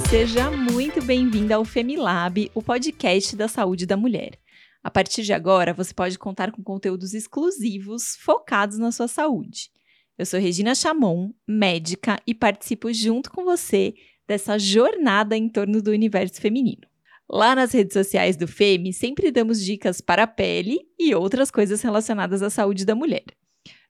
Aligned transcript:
Seja 0.00 0.50
muito 0.50 1.02
bem-vinda 1.02 1.56
ao 1.56 1.64
Femilab, 1.64 2.50
o 2.54 2.62
podcast 2.62 3.34
da 3.34 3.48
saúde 3.48 3.84
da 3.84 3.96
mulher. 3.96 4.38
A 4.82 4.90
partir 4.90 5.22
de 5.22 5.32
agora, 5.32 5.74
você 5.74 5.92
pode 5.92 6.18
contar 6.18 6.52
com 6.52 6.62
conteúdos 6.62 7.14
exclusivos 7.14 8.16
focados 8.16 8.78
na 8.78 8.92
sua 8.92 9.08
saúde. 9.08 9.70
Eu 10.16 10.24
sou 10.24 10.38
Regina 10.40 10.74
Chamon, 10.74 11.32
médica, 11.46 12.20
e 12.26 12.34
participo 12.34 12.92
junto 12.92 13.30
com 13.30 13.44
você 13.44 13.94
dessa 14.26 14.58
jornada 14.58 15.36
em 15.36 15.48
torno 15.48 15.82
do 15.82 15.90
universo 15.90 16.40
feminino. 16.40 16.86
Lá 17.28 17.54
nas 17.54 17.72
redes 17.72 17.92
sociais 17.92 18.36
do 18.36 18.48
FEMI, 18.48 18.92
sempre 18.92 19.30
damos 19.30 19.62
dicas 19.62 20.00
para 20.00 20.22
a 20.22 20.26
pele 20.26 20.80
e 20.98 21.14
outras 21.14 21.50
coisas 21.50 21.82
relacionadas 21.82 22.42
à 22.42 22.48
saúde 22.48 22.84
da 22.84 22.94
mulher. 22.94 23.24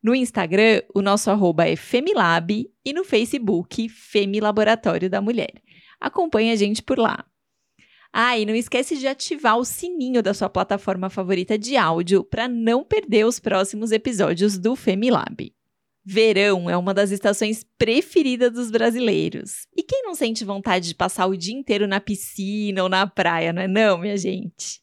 No 0.02 0.14
Instagram, 0.14 0.82
o 0.94 1.02
nosso 1.02 1.30
arroba 1.30 1.66
é 1.66 1.74
Femilab 1.76 2.70
e 2.84 2.92
no 2.92 3.04
Facebook, 3.04 3.88
Femi 3.88 4.38
Laboratório 4.38 5.10
da 5.10 5.20
Mulher. 5.20 5.52
Acompanhe 6.00 6.50
a 6.50 6.56
gente 6.56 6.82
por 6.82 6.98
lá. 6.98 7.24
Ah, 8.12 8.38
e 8.38 8.46
não 8.46 8.54
esquece 8.54 8.96
de 8.96 9.06
ativar 9.06 9.58
o 9.58 9.64
sininho 9.64 10.22
da 10.22 10.32
sua 10.32 10.48
plataforma 10.48 11.10
favorita 11.10 11.58
de 11.58 11.76
áudio 11.76 12.24
para 12.24 12.48
não 12.48 12.82
perder 12.82 13.26
os 13.26 13.38
próximos 13.38 13.92
episódios 13.92 14.58
do 14.58 14.74
Femilab. 14.74 15.52
Verão 16.04 16.70
é 16.70 16.76
uma 16.76 16.94
das 16.94 17.10
estações 17.10 17.62
preferidas 17.76 18.50
dos 18.50 18.70
brasileiros. 18.70 19.66
E 19.76 19.82
quem 19.82 20.02
não 20.02 20.14
sente 20.14 20.42
vontade 20.42 20.88
de 20.88 20.94
passar 20.94 21.26
o 21.26 21.36
dia 21.36 21.54
inteiro 21.54 21.86
na 21.86 22.00
piscina 22.00 22.82
ou 22.82 22.88
na 22.88 23.06
praia, 23.06 23.52
não 23.52 23.60
é 23.60 23.68
não, 23.68 23.98
minha 23.98 24.16
gente? 24.16 24.80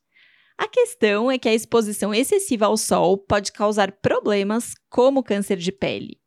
A 0.55 0.67
questão 0.67 1.31
é 1.31 1.39
que 1.39 1.49
a 1.49 1.53
exposição 1.53 2.13
excessiva 2.13 2.67
ao 2.67 2.77
sol 2.77 3.17
pode 3.17 3.51
causar 3.51 3.91
problemas 3.91 4.73
como 4.87 5.23
câncer 5.23 5.57
de 5.57 5.71
pele. 5.71 6.19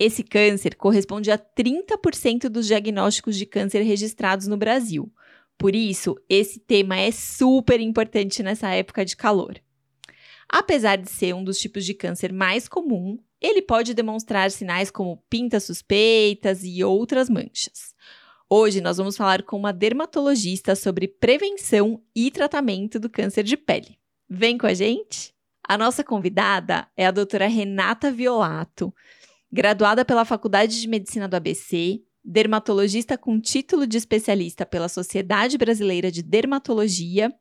Esse 0.00 0.22
câncer 0.22 0.76
corresponde 0.76 1.30
a 1.30 1.38
30% 1.38 2.48
dos 2.48 2.66
diagnósticos 2.66 3.36
de 3.36 3.44
câncer 3.44 3.82
registrados 3.82 4.46
no 4.46 4.56
Brasil. 4.56 5.12
Por 5.58 5.74
isso, 5.74 6.16
esse 6.26 6.58
tema 6.58 6.96
é 6.96 7.10
super 7.10 7.78
importante 7.78 8.42
nessa 8.42 8.70
época 8.70 9.04
de 9.04 9.14
calor. 9.14 9.60
Apesar 10.48 10.96
de 10.96 11.10
ser 11.10 11.34
um 11.34 11.44
dos 11.44 11.58
tipos 11.58 11.84
de 11.84 11.92
câncer 11.92 12.32
mais 12.32 12.66
comum, 12.66 13.18
ele 13.38 13.60
pode 13.60 13.92
demonstrar 13.92 14.50
sinais 14.50 14.90
como 14.90 15.22
pintas 15.28 15.64
suspeitas 15.64 16.62
e 16.64 16.82
outras 16.82 17.28
manchas. 17.28 17.94
Hoje 18.48 18.80
nós 18.80 18.96
vamos 18.96 19.18
falar 19.18 19.42
com 19.42 19.58
uma 19.58 19.72
dermatologista 19.72 20.74
sobre 20.74 21.08
prevenção 21.08 22.02
e 22.16 22.30
tratamento 22.30 22.98
do 22.98 23.10
câncer 23.10 23.44
de 23.44 23.56
pele. 23.56 23.98
Vem 24.26 24.56
com 24.56 24.66
a 24.66 24.72
gente? 24.72 25.34
A 25.62 25.76
nossa 25.76 26.02
convidada 26.02 26.88
é 26.96 27.06
a 27.06 27.10
doutora 27.10 27.46
Renata 27.46 28.10
Violato, 28.10 28.92
graduada 29.52 30.04
pela 30.04 30.24
Faculdade 30.24 30.80
de 30.80 30.88
Medicina 30.88 31.26
do 31.26 31.34
ABC, 31.34 32.00
dermatologista 32.24 33.18
com 33.18 33.40
título 33.40 33.86
de 33.86 33.96
especialista 33.96 34.64
pela 34.64 34.88
Sociedade 34.88 35.58
Brasileira 35.58 36.10
de 36.10 36.22
Dermatologia 36.22 37.32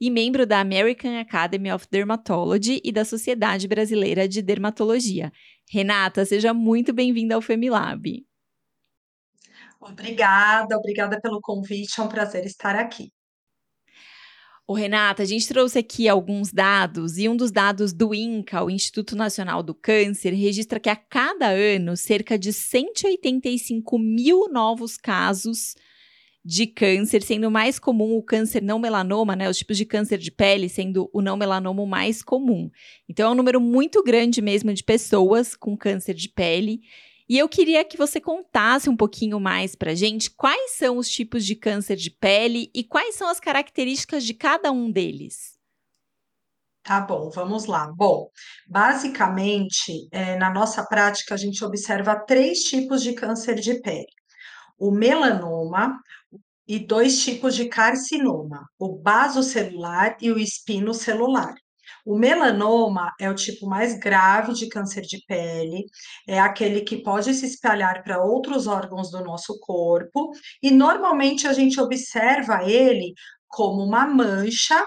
e 0.00 0.10
membro 0.10 0.46
da 0.46 0.60
American 0.60 1.18
Academy 1.18 1.70
of 1.70 1.86
Dermatology 1.90 2.80
e 2.82 2.90
da 2.90 3.04
Sociedade 3.04 3.68
Brasileira 3.68 4.26
de 4.26 4.40
Dermatologia. 4.40 5.32
Renata, 5.70 6.24
seja 6.24 6.54
muito 6.54 6.92
bem-vinda 6.92 7.34
ao 7.34 7.42
Femilab. 7.42 8.24
Obrigada, 9.80 10.76
obrigada 10.76 11.20
pelo 11.20 11.40
convite, 11.40 12.00
é 12.00 12.02
um 12.02 12.08
prazer 12.08 12.44
estar 12.44 12.76
aqui. 12.76 13.10
Ô, 14.70 14.74
Renata, 14.74 15.24
a 15.24 15.26
gente 15.26 15.48
trouxe 15.48 15.80
aqui 15.80 16.08
alguns 16.08 16.52
dados 16.52 17.18
e 17.18 17.28
um 17.28 17.34
dos 17.34 17.50
dados 17.50 17.92
do 17.92 18.14
INCA, 18.14 18.62
o 18.62 18.70
Instituto 18.70 19.16
Nacional 19.16 19.64
do 19.64 19.74
Câncer, 19.74 20.32
registra 20.32 20.78
que 20.78 20.88
a 20.88 20.94
cada 20.94 21.48
ano 21.48 21.96
cerca 21.96 22.38
de 22.38 22.52
185 22.52 23.98
mil 23.98 24.48
novos 24.48 24.96
casos 24.96 25.74
de 26.44 26.68
câncer, 26.68 27.20
sendo 27.20 27.50
mais 27.50 27.80
comum 27.80 28.16
o 28.16 28.22
câncer 28.22 28.62
não 28.62 28.78
melanoma, 28.78 29.34
né? 29.34 29.50
Os 29.50 29.58
tipos 29.58 29.76
de 29.76 29.84
câncer 29.84 30.18
de 30.18 30.30
pele 30.30 30.68
sendo 30.68 31.10
o 31.12 31.20
não 31.20 31.36
melanoma 31.36 31.82
o 31.82 31.86
mais 31.86 32.22
comum. 32.22 32.70
Então 33.08 33.28
é 33.28 33.32
um 33.32 33.36
número 33.36 33.60
muito 33.60 34.04
grande 34.04 34.40
mesmo 34.40 34.72
de 34.72 34.84
pessoas 34.84 35.56
com 35.56 35.76
câncer 35.76 36.14
de 36.14 36.28
pele. 36.28 36.80
E 37.30 37.38
eu 37.38 37.48
queria 37.48 37.84
que 37.84 37.96
você 37.96 38.20
contasse 38.20 38.90
um 38.90 38.96
pouquinho 38.96 39.38
mais 39.38 39.76
para 39.76 39.94
gente 39.94 40.28
quais 40.28 40.72
são 40.72 40.96
os 40.96 41.08
tipos 41.08 41.46
de 41.46 41.54
câncer 41.54 41.94
de 41.94 42.10
pele 42.10 42.68
e 42.74 42.82
quais 42.82 43.14
são 43.14 43.28
as 43.28 43.38
características 43.38 44.24
de 44.24 44.34
cada 44.34 44.72
um 44.72 44.90
deles. 44.90 45.56
Tá 46.82 47.00
bom, 47.00 47.30
vamos 47.30 47.66
lá. 47.66 47.86
Bom, 47.94 48.28
basicamente, 48.66 50.08
é, 50.10 50.36
na 50.38 50.52
nossa 50.52 50.84
prática, 50.84 51.34
a 51.34 51.36
gente 51.36 51.64
observa 51.64 52.16
três 52.16 52.64
tipos 52.64 53.00
de 53.00 53.12
câncer 53.12 53.60
de 53.60 53.80
pele: 53.80 54.10
o 54.76 54.90
melanoma 54.90 56.00
e 56.66 56.80
dois 56.80 57.22
tipos 57.22 57.54
de 57.54 57.66
carcinoma, 57.66 58.68
o 58.76 58.98
basocelular 58.98 60.16
e 60.20 60.32
o 60.32 60.38
espinocelular. 60.38 61.54
O 62.04 62.16
melanoma 62.16 63.12
é 63.20 63.30
o 63.30 63.34
tipo 63.34 63.66
mais 63.66 63.98
grave 63.98 64.52
de 64.52 64.68
câncer 64.68 65.02
de 65.02 65.24
pele, 65.26 65.84
é 66.26 66.40
aquele 66.40 66.80
que 66.82 67.02
pode 67.02 67.32
se 67.34 67.46
espalhar 67.46 68.02
para 68.02 68.22
outros 68.22 68.66
órgãos 68.66 69.10
do 69.10 69.22
nosso 69.22 69.58
corpo, 69.60 70.30
e 70.62 70.70
normalmente 70.70 71.46
a 71.46 71.52
gente 71.52 71.80
observa 71.80 72.64
ele 72.64 73.14
como 73.48 73.82
uma 73.82 74.06
mancha 74.06 74.84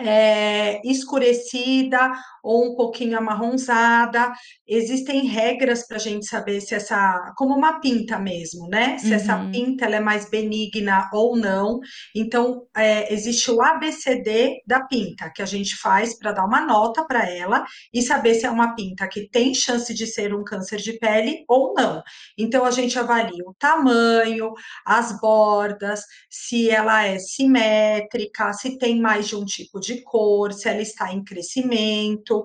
é, 0.00 0.80
escurecida 0.88 2.12
ou 2.48 2.72
um 2.72 2.76
pouquinho 2.76 3.18
amarronzada. 3.18 4.32
Existem 4.66 5.26
regras 5.26 5.86
para 5.86 5.96
a 5.96 6.00
gente 6.00 6.26
saber 6.26 6.60
se 6.60 6.74
essa, 6.74 7.32
como 7.36 7.54
uma 7.54 7.80
pinta 7.80 8.18
mesmo, 8.18 8.68
né? 8.68 8.96
Se 8.98 9.08
uhum. 9.08 9.14
essa 9.14 9.36
pinta 9.50 9.86
é 9.86 10.00
mais 10.00 10.30
benigna 10.30 11.10
ou 11.12 11.36
não. 11.36 11.80
Então, 12.14 12.62
é, 12.76 13.12
existe 13.12 13.50
o 13.50 13.60
ABCD 13.60 14.62
da 14.64 14.84
pinta, 14.86 15.30
que 15.34 15.42
a 15.42 15.46
gente 15.46 15.76
faz 15.76 16.16
para 16.16 16.32
dar 16.32 16.44
uma 16.44 16.64
nota 16.64 17.04
para 17.04 17.28
ela 17.28 17.64
e 17.92 18.00
saber 18.00 18.34
se 18.34 18.46
é 18.46 18.50
uma 18.50 18.76
pinta 18.76 19.08
que 19.08 19.28
tem 19.28 19.52
chance 19.52 19.92
de 19.92 20.06
ser 20.06 20.32
um 20.32 20.44
câncer 20.44 20.76
de 20.78 20.92
pele 20.98 21.44
ou 21.48 21.74
não. 21.74 22.00
Então, 22.38 22.64
a 22.64 22.70
gente 22.70 22.96
avalia 22.96 23.42
o 23.44 23.54
tamanho, 23.58 24.52
as 24.86 25.18
bordas, 25.20 26.02
se 26.30 26.70
ela 26.70 27.04
é 27.04 27.18
simétrica, 27.18 28.52
se 28.52 28.78
tem 28.78 29.00
mais 29.00 29.26
de 29.26 29.34
um 29.34 29.44
tipo 29.44 29.80
de 29.80 29.88
de 29.88 30.02
cor, 30.02 30.52
se 30.52 30.68
ela 30.68 30.82
está 30.82 31.12
em 31.12 31.24
crescimento, 31.24 32.37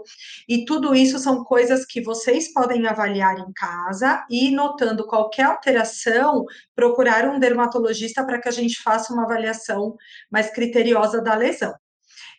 e 0.47 0.65
tudo 0.65 0.95
isso 0.95 1.19
são 1.19 1.43
coisas 1.43 1.85
que 1.85 2.01
vocês 2.01 2.53
podem 2.53 2.87
avaliar 2.87 3.37
em 3.37 3.51
casa 3.53 4.25
e, 4.29 4.51
notando 4.51 5.05
qualquer 5.05 5.43
alteração, 5.43 6.45
procurar 6.75 7.27
um 7.29 7.39
dermatologista 7.39 8.25
para 8.25 8.39
que 8.39 8.47
a 8.47 8.51
gente 8.51 8.81
faça 8.81 9.13
uma 9.13 9.23
avaliação 9.23 9.95
mais 10.31 10.49
criteriosa 10.51 11.21
da 11.21 11.35
lesão. 11.35 11.73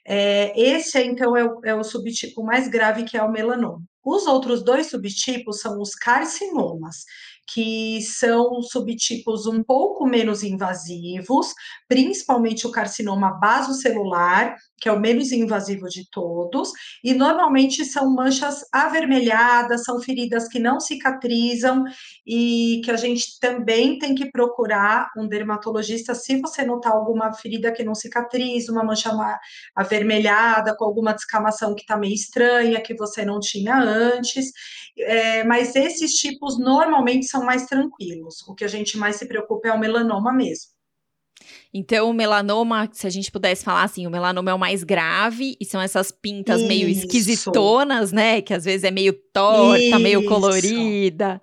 É, 0.06 0.52
esse, 0.60 0.98
então, 1.02 1.36
é 1.36 1.44
o, 1.44 1.60
é 1.64 1.74
o 1.74 1.82
subtipo 1.82 2.42
mais 2.42 2.68
grave, 2.68 3.04
que 3.04 3.16
é 3.16 3.22
o 3.22 3.30
melanoma. 3.30 3.82
Os 4.04 4.26
outros 4.26 4.62
dois 4.62 4.88
subtipos 4.88 5.60
são 5.60 5.80
os 5.80 5.94
carcinomas, 5.94 7.04
que 7.46 8.00
são 8.02 8.62
subtipos 8.62 9.46
um 9.46 9.62
pouco 9.62 10.06
menos 10.06 10.42
invasivos, 10.42 11.52
principalmente 11.88 12.66
o 12.66 12.70
carcinoma 12.70 13.38
basocelular, 13.38 14.56
que 14.78 14.88
é 14.88 14.92
o 14.92 15.00
menos 15.00 15.32
invasivo 15.32 15.88
de 15.88 16.08
todos, 16.10 16.70
e 17.02 17.14
normalmente 17.14 17.84
são 17.84 18.10
manchas 18.10 18.64
avermelhadas, 18.72 19.84
são 19.84 20.00
feridas 20.00 20.48
que 20.48 20.58
não 20.58 20.80
cicatrizam 20.80 21.84
e 22.26 22.80
que 22.84 22.90
a 22.90 22.96
gente 22.96 23.38
também 23.40 23.98
tem 23.98 24.14
que 24.14 24.30
procurar 24.30 25.10
um 25.16 25.26
dermatologista 25.26 26.14
se 26.14 26.40
você 26.40 26.64
notar 26.64 26.92
alguma 26.92 27.32
ferida 27.32 27.72
que 27.72 27.84
não 27.84 27.94
cicatriza, 27.94 28.72
uma 28.72 28.84
mancha 28.84 29.10
avermelhada 29.74 30.76
com 30.76 30.84
alguma 30.84 31.12
descamação 31.14 31.74
que 31.74 31.82
está 31.82 31.96
meio 31.96 32.14
estranha, 32.14 32.80
que 32.80 32.94
você 32.94 33.24
não 33.24 33.40
tinha 33.40 33.76
antes. 33.76 34.52
É, 34.98 35.44
mas 35.44 35.74
esses 35.74 36.12
tipos 36.12 36.58
normalmente 36.58 37.26
são 37.34 37.44
mais 37.44 37.66
tranquilos. 37.66 38.42
O 38.46 38.54
que 38.54 38.64
a 38.64 38.68
gente 38.68 38.96
mais 38.96 39.16
se 39.16 39.26
preocupa 39.26 39.68
é 39.68 39.72
o 39.72 39.78
melanoma 39.78 40.32
mesmo. 40.32 40.72
Então, 41.72 42.08
o 42.08 42.14
melanoma, 42.14 42.88
se 42.92 43.06
a 43.06 43.10
gente 43.10 43.30
pudesse 43.30 43.64
falar 43.64 43.82
assim, 43.82 44.06
o 44.06 44.10
melanoma 44.10 44.52
é 44.52 44.54
o 44.54 44.58
mais 44.58 44.84
grave 44.84 45.56
e 45.60 45.64
são 45.64 45.80
essas 45.80 46.12
pintas 46.12 46.60
Isso. 46.60 46.68
meio 46.68 46.88
esquisitonas, 46.88 48.12
né? 48.12 48.40
Que 48.40 48.54
às 48.54 48.64
vezes 48.64 48.84
é 48.84 48.90
meio 48.90 49.12
torta, 49.32 49.78
Isso. 49.78 49.98
meio 49.98 50.24
colorida. 50.26 51.42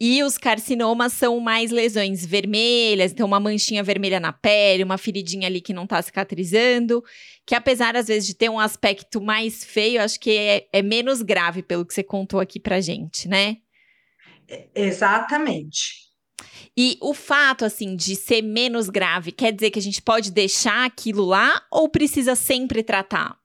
E 0.00 0.22
os 0.22 0.38
carcinomas 0.38 1.12
são 1.12 1.40
mais 1.40 1.70
lesões 1.70 2.24
vermelhas, 2.26 3.12
então 3.12 3.26
uma 3.26 3.40
manchinha 3.40 3.82
vermelha 3.82 4.18
na 4.20 4.32
pele, 4.32 4.84
uma 4.84 4.98
feridinha 4.98 5.46
ali 5.46 5.60
que 5.60 5.72
não 5.72 5.86
tá 5.86 6.00
cicatrizando, 6.02 7.02
que 7.46 7.54
apesar 7.54 7.96
às 7.96 8.08
vezes 8.08 8.26
de 8.26 8.34
ter 8.34 8.48
um 8.48 8.58
aspecto 8.58 9.20
mais 9.20 9.64
feio, 9.64 10.02
acho 10.02 10.18
que 10.18 10.30
é, 10.30 10.66
é 10.72 10.82
menos 10.82 11.22
grave 11.22 11.62
pelo 11.62 11.86
que 11.86 11.94
você 11.94 12.02
contou 12.02 12.40
aqui 12.40 12.58
pra 12.58 12.80
gente, 12.80 13.28
né? 13.28 13.58
Exatamente. 14.74 16.04
E 16.76 16.98
o 17.00 17.14
fato, 17.14 17.64
assim, 17.64 17.94
de 17.94 18.16
ser 18.16 18.42
menos 18.42 18.88
grave, 18.88 19.30
quer 19.30 19.52
dizer 19.52 19.70
que 19.70 19.78
a 19.78 19.82
gente 19.82 20.02
pode 20.02 20.32
deixar 20.32 20.84
aquilo 20.84 21.24
lá 21.24 21.62
ou 21.70 21.88
precisa 21.88 22.34
sempre 22.34 22.82
tratar? 22.82 23.38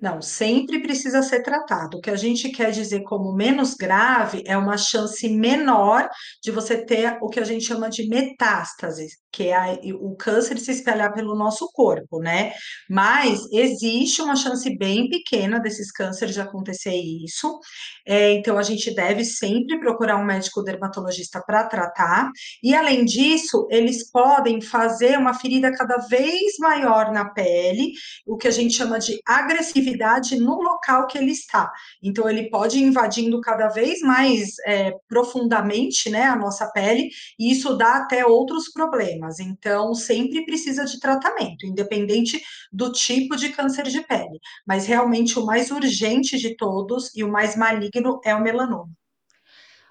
Não, 0.00 0.22
sempre 0.22 0.80
precisa 0.80 1.22
ser 1.22 1.42
tratado. 1.42 1.98
O 1.98 2.00
que 2.00 2.08
a 2.08 2.16
gente 2.16 2.48
quer 2.48 2.70
dizer 2.70 3.02
como 3.02 3.34
menos 3.34 3.74
grave 3.74 4.42
é 4.46 4.56
uma 4.56 4.78
chance 4.78 5.28
menor 5.28 6.08
de 6.42 6.50
você 6.50 6.82
ter 6.82 7.18
o 7.20 7.28
que 7.28 7.38
a 7.38 7.44
gente 7.44 7.66
chama 7.66 7.90
de 7.90 8.08
metástase, 8.08 9.08
que 9.30 9.48
é 9.48 9.54
a, 9.54 9.78
o 10.00 10.16
câncer 10.16 10.58
se 10.58 10.70
espalhar 10.70 11.12
pelo 11.12 11.36
nosso 11.36 11.70
corpo, 11.72 12.18
né? 12.18 12.54
Mas 12.88 13.46
existe 13.52 14.22
uma 14.22 14.34
chance 14.36 14.74
bem 14.78 15.06
pequena 15.10 15.60
desses 15.60 15.92
cânceres 15.92 16.34
de 16.34 16.40
acontecer 16.40 16.94
isso. 16.94 17.58
É, 18.06 18.32
então 18.32 18.56
a 18.56 18.62
gente 18.62 18.94
deve 18.94 19.22
sempre 19.22 19.78
procurar 19.78 20.16
um 20.16 20.24
médico 20.24 20.62
dermatologista 20.62 21.42
para 21.46 21.64
tratar. 21.64 22.30
E 22.62 22.74
além 22.74 23.04
disso, 23.04 23.66
eles 23.70 24.10
podem 24.10 24.62
fazer 24.62 25.18
uma 25.18 25.34
ferida 25.34 25.70
cada 25.76 25.98
vez 26.08 26.56
maior 26.58 27.12
na 27.12 27.28
pele, 27.28 27.92
o 28.26 28.38
que 28.38 28.48
a 28.48 28.50
gente 28.50 28.74
chama 28.74 28.98
de 28.98 29.20
agressividade 29.26 29.89
atividade 29.90 30.36
no 30.36 30.60
local 30.60 31.06
que 31.06 31.18
ele 31.18 31.32
está. 31.32 31.70
Então, 32.02 32.28
ele 32.28 32.48
pode 32.48 32.78
ir 32.78 32.82
invadindo 32.82 33.40
cada 33.40 33.68
vez 33.68 34.00
mais 34.00 34.54
é, 34.66 34.92
profundamente 35.08 36.08
né, 36.10 36.24
a 36.24 36.36
nossa 36.36 36.70
pele, 36.70 37.10
e 37.38 37.50
isso 37.52 37.76
dá 37.76 37.96
até 37.96 38.24
outros 38.24 38.70
problemas. 38.72 39.40
Então, 39.40 39.94
sempre 39.94 40.44
precisa 40.44 40.84
de 40.84 40.98
tratamento, 41.00 41.66
independente 41.66 42.40
do 42.72 42.92
tipo 42.92 43.36
de 43.36 43.50
câncer 43.50 43.84
de 43.84 44.00
pele. 44.02 44.38
Mas 44.66 44.86
realmente 44.86 45.38
o 45.38 45.44
mais 45.44 45.70
urgente 45.70 46.38
de 46.38 46.56
todos 46.56 47.14
e 47.14 47.24
o 47.24 47.30
mais 47.30 47.56
maligno 47.56 48.20
é 48.24 48.34
o 48.34 48.42
melanoma. 48.42 48.99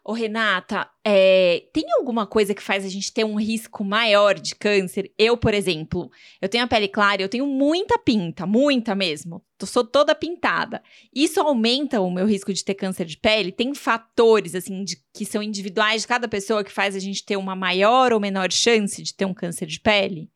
Ô, 0.09 0.11
Renata, 0.11 0.89
é, 1.05 1.65
tem 1.71 1.85
alguma 1.91 2.25
coisa 2.25 2.55
que 2.55 2.63
faz 2.63 2.83
a 2.83 2.89
gente 2.89 3.13
ter 3.13 3.23
um 3.23 3.35
risco 3.35 3.83
maior 3.83 4.39
de 4.39 4.55
câncer? 4.55 5.13
Eu, 5.15 5.37
por 5.37 5.53
exemplo, 5.53 6.09
eu 6.41 6.49
tenho 6.49 6.63
a 6.63 6.67
pele 6.67 6.87
clara, 6.87 7.21
eu 7.21 7.29
tenho 7.29 7.45
muita 7.45 7.95
pinta, 7.99 8.47
muita 8.47 8.95
mesmo. 8.95 9.45
Eu 9.61 9.67
sou 9.67 9.85
toda 9.85 10.15
pintada. 10.15 10.81
Isso 11.13 11.39
aumenta 11.39 12.01
o 12.01 12.09
meu 12.09 12.25
risco 12.25 12.51
de 12.51 12.65
ter 12.65 12.73
câncer 12.73 13.05
de 13.05 13.17
pele? 13.17 13.51
Tem 13.51 13.71
fatores, 13.75 14.55
assim, 14.55 14.83
de, 14.83 14.97
que 15.13 15.27
são 15.27 15.43
individuais 15.43 16.01
de 16.01 16.07
cada 16.07 16.27
pessoa 16.27 16.63
que 16.63 16.71
faz 16.71 16.95
a 16.95 16.99
gente 16.99 17.23
ter 17.23 17.37
uma 17.37 17.55
maior 17.55 18.11
ou 18.11 18.19
menor 18.19 18.51
chance 18.51 19.03
de 19.03 19.13
ter 19.13 19.25
um 19.25 19.33
câncer 19.35 19.67
de 19.67 19.79
pele? 19.79 20.27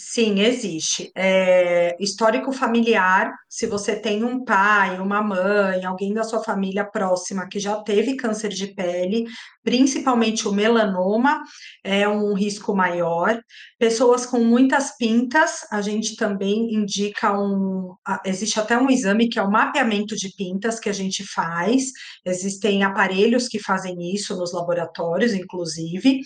Sim, 0.00 0.38
existe. 0.42 1.10
É, 1.12 1.96
histórico 1.98 2.52
familiar, 2.52 3.34
se 3.48 3.66
você 3.66 3.96
tem 3.96 4.22
um 4.22 4.44
pai, 4.44 5.00
uma 5.00 5.20
mãe, 5.20 5.84
alguém 5.84 6.14
da 6.14 6.22
sua 6.22 6.40
família 6.40 6.84
próxima 6.84 7.48
que 7.48 7.58
já 7.58 7.82
teve 7.82 8.14
câncer 8.14 8.50
de 8.50 8.68
pele, 8.68 9.24
principalmente 9.64 10.46
o 10.46 10.52
melanoma, 10.52 11.42
é 11.82 12.08
um 12.08 12.32
risco 12.32 12.76
maior. 12.76 13.40
Pessoas 13.76 14.24
com 14.24 14.38
muitas 14.38 14.96
pintas, 14.96 15.66
a 15.68 15.80
gente 15.82 16.14
também 16.14 16.72
indica 16.74 17.36
um. 17.36 17.92
Existe 18.24 18.60
até 18.60 18.78
um 18.78 18.88
exame 18.88 19.28
que 19.28 19.38
é 19.40 19.42
o 19.42 19.50
mapeamento 19.50 20.14
de 20.14 20.32
pintas 20.36 20.78
que 20.78 20.88
a 20.88 20.92
gente 20.92 21.24
faz, 21.24 21.86
existem 22.24 22.84
aparelhos 22.84 23.48
que 23.48 23.58
fazem 23.58 24.14
isso 24.14 24.36
nos 24.36 24.52
laboratórios, 24.52 25.34
inclusive 25.34 26.20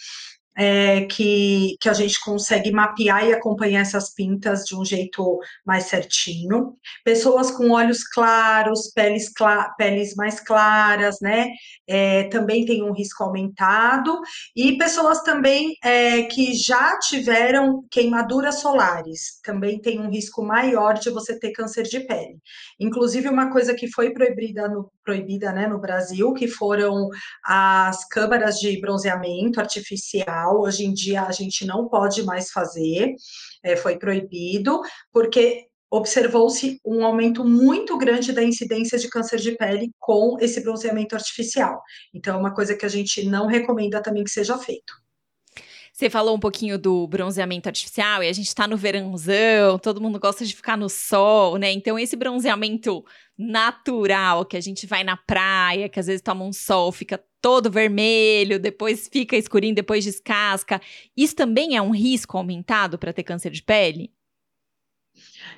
é, 0.57 1.07
que, 1.07 1.77
que 1.81 1.89
a 1.89 1.93
gente 1.93 2.21
consegue 2.21 2.71
mapear 2.71 3.27
e 3.27 3.33
acompanhar 3.33 3.81
essas 3.81 4.13
pintas 4.13 4.65
de 4.65 4.77
um 4.77 4.85
jeito 4.85 5.39
mais 5.65 5.85
certinho. 5.85 6.77
Pessoas 7.05 7.51
com 7.51 7.71
olhos 7.71 8.05
claros, 8.05 8.93
peles, 8.95 9.33
cla 9.33 9.71
peles 9.79 10.15
mais 10.15 10.41
claras, 10.41 11.17
né? 11.21 11.49
É, 11.89 12.25
também 12.25 12.65
tem 12.65 12.83
um 12.83 12.93
risco 12.93 13.25
aumentado. 13.25 14.21
E 14.55 14.77
pessoas 14.77 15.23
também 15.23 15.75
é, 15.83 16.23
que 16.25 16.55
já 16.55 16.99
tiveram 16.99 17.85
queimaduras 17.91 18.61
solares, 18.61 19.41
também 19.43 19.81
tem 19.81 20.01
um 20.01 20.11
risco 20.11 20.43
maior 20.43 20.95
de 20.95 21.11
você 21.11 21.39
ter 21.39 21.53
câncer 21.53 21.85
de 21.85 22.01
pele. 22.01 22.37
Inclusive, 22.79 23.29
uma 23.29 23.51
coisa 23.51 23.75
que 23.75 23.91
foi 23.91 24.11
proibida 24.13 24.69
no, 24.69 24.91
proibida, 25.05 25.53
né, 25.53 25.67
no 25.67 25.79
Brasil, 25.79 26.33
que 26.35 26.47
foram 26.47 27.09
as 27.45 28.07
câmaras 28.09 28.57
de 28.57 28.81
bronzeamento 28.81 29.61
artificial 29.61 30.42
Hoje 30.51 30.85
em 30.85 30.93
dia 30.93 31.23
a 31.23 31.33
gente 31.33 31.65
não 31.65 31.89
pode 31.89 32.23
mais 32.23 32.51
fazer, 32.51 33.15
é, 33.63 33.77
foi 33.77 33.99
proibido, 33.99 34.81
porque 35.13 35.67
observou-se 35.91 36.81
um 36.87 37.05
aumento 37.05 37.45
muito 37.45 37.99
grande 37.99 38.33
da 38.33 38.43
incidência 38.43 38.99
de 38.99 39.11
câncer 39.11 39.39
de 39.39 39.53
pele 39.53 39.93
com 39.99 40.39
esse 40.41 40.63
bronzeamento 40.63 41.15
artificial. 41.15 41.83
Então, 42.15 42.37
é 42.37 42.39
uma 42.39 42.55
coisa 42.55 42.75
que 42.75 42.87
a 42.87 42.89
gente 42.89 43.27
não 43.27 43.47
recomenda 43.47 44.03
também 44.03 44.25
que 44.25 44.31
seja 44.31 44.57
feito. 44.57 45.02
Você 45.93 46.09
falou 46.09 46.35
um 46.35 46.41
pouquinho 46.41 46.79
do 46.79 47.07
bronzeamento 47.07 47.69
artificial 47.69 48.23
e 48.23 48.29
a 48.29 48.33
gente 48.33 48.49
está 48.49 48.67
no 48.67 48.79
verãozão, 48.79 49.79
todo 49.79 50.01
mundo 50.01 50.19
gosta 50.19 50.45
de 50.45 50.57
ficar 50.57 50.77
no 50.77 50.89
sol, 50.89 51.59
né? 51.59 51.71
Então, 51.71 51.99
esse 51.99 52.17
bronzeamento 52.17 53.05
natural 53.37 54.47
que 54.47 54.57
a 54.57 54.61
gente 54.61 54.87
vai 54.87 55.05
na 55.05 55.19
praia, 55.19 55.91
que 55.91 56.01
às 56.01 56.07
vezes 56.07 56.23
toma 56.23 56.45
um 56.45 56.53
sol, 56.53 56.91
fica 56.93 57.23
todo 57.43 57.71
vermelho, 57.71 58.59
depois 58.59 59.07
fica 59.13 59.37
escurinho, 59.37 59.75
depois 59.75 60.03
descasca. 60.03 60.81
Isso 61.15 61.37
também 61.37 61.77
é 61.77 61.83
um 61.83 61.91
risco 61.91 62.39
aumentado 62.39 62.99
para 62.99 63.13
ter 63.13 63.23
câncer 63.23 63.51
de 63.51 63.63
pele? 63.63 64.11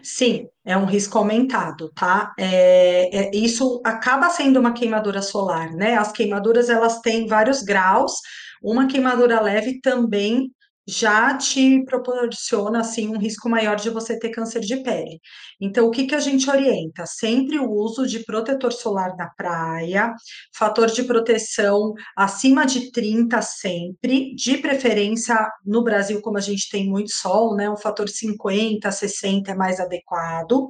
Sim, 0.02 0.48
é 0.64 0.76
um 0.76 0.84
risco 0.84 1.16
aumentado, 1.16 1.90
tá? 1.94 2.34
É, 2.38 3.28
é, 3.28 3.30
isso 3.34 3.80
acaba 3.84 4.28
sendo 4.30 4.58
uma 4.58 4.72
queimadura 4.72 5.22
solar, 5.22 5.72
né? 5.72 5.94
As 5.94 6.12
queimaduras 6.12 6.68
elas 6.68 7.00
têm 7.00 7.26
vários 7.26 7.62
graus. 7.62 8.12
Uma 8.64 8.88
queimadura 8.88 9.42
leve 9.42 9.78
também 9.82 10.50
já 10.86 11.36
te 11.36 11.84
proporciona 11.84 12.80
assim 12.80 13.08
um 13.08 13.18
risco 13.18 13.46
maior 13.46 13.76
de 13.76 13.90
você 13.90 14.18
ter 14.18 14.30
câncer 14.30 14.60
de 14.60 14.78
pele. 14.82 15.20
Então, 15.60 15.86
o 15.86 15.90
que 15.90 16.06
que 16.06 16.14
a 16.14 16.20
gente 16.20 16.48
orienta? 16.48 17.04
Sempre 17.06 17.58
o 17.58 17.70
uso 17.70 18.06
de 18.06 18.24
protetor 18.24 18.72
solar 18.72 19.14
na 19.16 19.28
praia, 19.36 20.14
fator 20.56 20.90
de 20.90 21.02
proteção 21.04 21.92
acima 22.16 22.64
de 22.64 22.90
30 22.90 23.42
sempre, 23.42 24.34
de 24.34 24.56
preferência 24.56 25.36
no 25.64 25.84
Brasil, 25.84 26.22
como 26.22 26.38
a 26.38 26.42
gente 26.42 26.70
tem 26.70 26.88
muito 26.88 27.12
sol, 27.12 27.54
né? 27.54 27.68
Um 27.68 27.76
fator 27.76 28.08
50, 28.08 28.90
60 28.90 29.50
é 29.52 29.54
mais 29.54 29.78
adequado. 29.78 30.68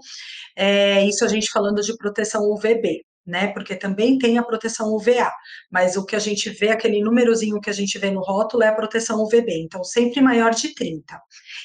É, 0.57 1.05
isso 1.07 1.25
a 1.25 1.29
gente 1.29 1.49
falando 1.51 1.81
de 1.81 1.97
proteção 1.97 2.43
UVB 2.43 3.05
né? 3.27 3.49
Porque 3.49 3.75
também 3.75 4.19
tem 4.19 4.39
a 4.39 4.43
proteção 4.43 4.95
UVA, 4.95 5.33
mas 5.71 5.97
o 5.97 6.05
que 6.05 6.17
a 6.17 6.19
gente 6.19 6.51
vê, 6.51 6.71
aquele 6.71 7.03
númerozinho 7.03 7.61
que 7.61 7.71
a 7.71 7.75
gente 7.75 7.99
vê 7.99 8.11
no 8.11 8.21
rótulo 8.21 8.63
é 8.63 8.69
a 8.69 8.75
proteção 8.75 9.23
UVB, 9.23 9.63
então 9.63 9.83
sempre 9.83 10.21
maior 10.21 10.53
de 10.53 10.75
30. 10.75 11.21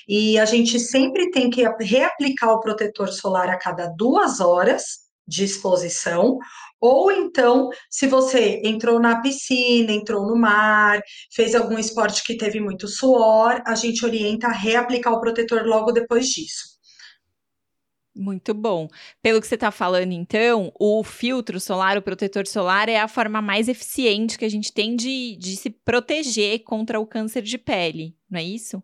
E 0.08 0.40
a 0.40 0.46
gente 0.46 0.80
sempre 0.80 1.32
tem 1.32 1.50
que 1.50 1.64
reaplicar 1.82 2.52
o 2.52 2.60
protetor 2.60 3.10
solar 3.10 3.50
a 3.50 3.58
cada 3.58 3.88
duas 3.88 4.40
horas 4.40 5.10
de 5.28 5.44
exposição, 5.44 6.40
ou 6.82 7.12
então, 7.12 7.70
se 7.90 8.08
você 8.08 8.62
entrou 8.64 9.00
na 9.00 9.22
piscina, 9.22 9.92
entrou 9.92 10.26
no 10.26 10.36
mar, 10.36 11.00
fez 11.32 11.54
algum 11.54 11.78
esporte 11.78 12.24
que 12.24 12.38
teve 12.38 12.60
muito 12.60 12.88
suor, 12.88 13.62
a 13.66 13.76
gente 13.76 14.06
orienta 14.06 14.48
a 14.48 14.54
reaplicar 14.54 15.14
o 15.14 15.20
protetor 15.20 15.64
logo 15.66 15.92
depois 15.92 16.28
disso. 16.28 16.79
Muito 18.16 18.54
bom. 18.54 18.88
Pelo 19.22 19.40
que 19.40 19.48
você 19.48 19.56
está 19.56 19.72
falando, 19.72 20.12
então, 20.12 20.72
o 20.80 21.04
filtro 21.04 21.60
solar, 21.60 21.98
o 21.98 22.02
protetor 22.02 22.46
solar, 22.48 22.90
é 22.90 23.00
a 23.00 23.08
forma 23.08 23.42
mais 23.42 23.68
eficiente 23.68 24.38
que 24.38 24.46
a 24.46 24.50
gente 24.50 24.74
tem 24.74 24.96
de, 24.96 25.38
de 25.38 25.56
se 25.56 25.70
proteger 25.70 26.64
contra 26.64 27.00
o 27.00 27.06
câncer 27.06 27.42
de 27.42 27.58
pele, 27.58 28.16
não 28.30 28.40
é 28.40 28.44
isso? 28.44 28.84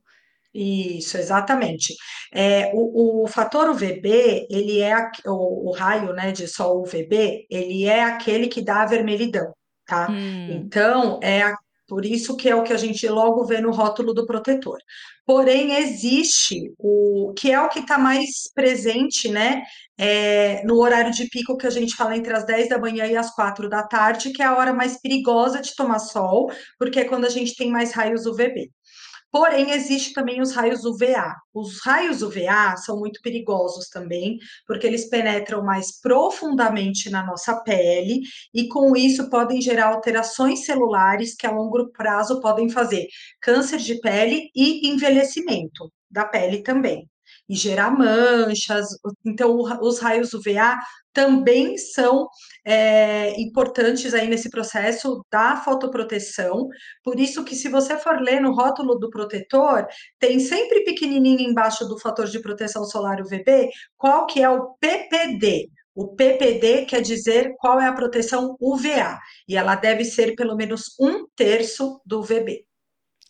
Isso, 0.53 1.17
exatamente. 1.17 1.93
É, 2.33 2.71
o, 2.73 3.23
o, 3.23 3.27
fator 3.27 3.69
UVB, 3.69 4.47
ele 4.49 4.79
é 4.79 4.93
a, 4.93 5.11
o, 5.25 5.69
o, 5.69 5.71
raio 5.73 6.13
né, 6.13 6.31
de 6.31 6.47
sol 6.47 6.81
UVB, 6.81 7.45
ele 7.49 7.83
é 7.83 8.01
aquele 8.03 8.47
que 8.47 8.61
dá 8.61 8.83
a 8.83 8.85
vermelhidão, 8.85 9.53
tá? 9.85 10.09
Hum. 10.09 10.51
Então, 10.51 11.19
é 11.21 11.41
a, 11.41 11.57
por 11.87 12.05
isso 12.05 12.35
que 12.35 12.49
é 12.49 12.55
o 12.55 12.63
que 12.63 12.73
a 12.73 12.77
gente 12.77 13.07
logo 13.07 13.45
vê 13.45 13.61
no 13.61 13.71
rótulo 13.71 14.13
do 14.13 14.25
protetor. 14.25 14.77
Porém, 15.25 15.75
existe 15.75 16.73
o 16.77 17.33
que 17.35 17.51
é 17.51 17.59
o 17.59 17.69
que 17.69 17.79
está 17.79 17.97
mais 17.97 18.51
presente, 18.53 19.29
né? 19.29 19.63
É, 19.97 20.63
no 20.65 20.75
horário 20.79 21.11
de 21.11 21.27
pico 21.29 21.57
que 21.57 21.65
a 21.65 21.69
gente 21.69 21.95
fala 21.95 22.15
entre 22.17 22.33
as 22.33 22.45
10 22.45 22.69
da 22.69 22.77
manhã 22.77 23.05
e 23.07 23.15
as 23.15 23.33
4 23.33 23.69
da 23.69 23.83
tarde, 23.83 24.31
que 24.31 24.41
é 24.41 24.45
a 24.45 24.55
hora 24.55 24.73
mais 24.73 24.99
perigosa 25.01 25.61
de 25.61 25.75
tomar 25.75 25.99
sol, 25.99 26.51
porque 26.77 26.99
é 26.99 27.05
quando 27.05 27.25
a 27.25 27.29
gente 27.29 27.55
tem 27.55 27.69
mais 27.71 27.91
raios 27.91 28.25
UVB. 28.25 28.69
Porém, 29.35 29.71
existe 29.71 30.13
também 30.13 30.39
os 30.39 30.53
raios 30.53 30.85
UVA. 30.85 31.35
Os 31.53 31.81
raios 31.83 32.21
UVA 32.21 32.77
são 32.77 32.97
muito 32.97 33.19
perigosos 33.21 33.89
também, 33.89 34.37
porque 34.65 34.87
eles 34.87 35.09
penetram 35.09 35.61
mais 35.61 35.99
profundamente 35.99 37.09
na 37.09 37.21
nossa 37.21 37.53
pele 37.63 38.21
e 38.53 38.69
com 38.69 38.95
isso 38.95 39.29
podem 39.29 39.61
gerar 39.61 39.87
alterações 39.87 40.63
celulares 40.63 41.35
que 41.35 41.45
a 41.45 41.51
longo 41.51 41.91
prazo 41.91 42.39
podem 42.39 42.69
fazer 42.69 43.07
câncer 43.41 43.79
de 43.79 43.99
pele 43.99 44.49
e 44.55 44.87
envelhecimento 44.87 45.91
da 46.09 46.23
pele 46.23 46.63
também. 46.63 47.05
E 47.47 47.55
gerar 47.55 47.91
manchas. 47.91 48.87
Então, 49.25 49.57
os 49.81 49.99
raios 49.99 50.33
UVA 50.33 50.77
também 51.13 51.77
são 51.77 52.27
é, 52.65 53.39
importantes 53.39 54.13
aí 54.13 54.27
nesse 54.27 54.49
processo 54.49 55.25
da 55.31 55.55
fotoproteção. 55.55 56.67
Por 57.03 57.19
isso 57.19 57.43
que 57.45 57.55
se 57.55 57.69
você 57.69 57.97
for 57.97 58.19
ler 58.19 58.41
no 58.41 58.53
rótulo 58.53 58.99
do 58.99 59.09
protetor, 59.09 59.87
tem 60.19 60.39
sempre 60.39 60.83
pequenininho 60.83 61.39
embaixo 61.39 61.87
do 61.87 61.97
fator 61.99 62.27
de 62.27 62.41
proteção 62.41 62.83
solar 62.83 63.21
UVB, 63.21 63.69
qual 63.95 64.25
que 64.25 64.41
é 64.41 64.49
o 64.49 64.73
PPD. 64.79 65.69
O 65.95 66.13
PPD 66.13 66.85
quer 66.85 67.01
dizer 67.01 67.53
qual 67.57 67.79
é 67.79 67.87
a 67.87 67.93
proteção 67.93 68.57
UVA, 68.59 69.17
e 69.47 69.55
ela 69.55 69.75
deve 69.75 70.03
ser 70.03 70.35
pelo 70.35 70.57
menos 70.57 70.93
um 70.99 71.25
terço 71.33 72.01
do 72.05 72.19
UVB. 72.19 72.65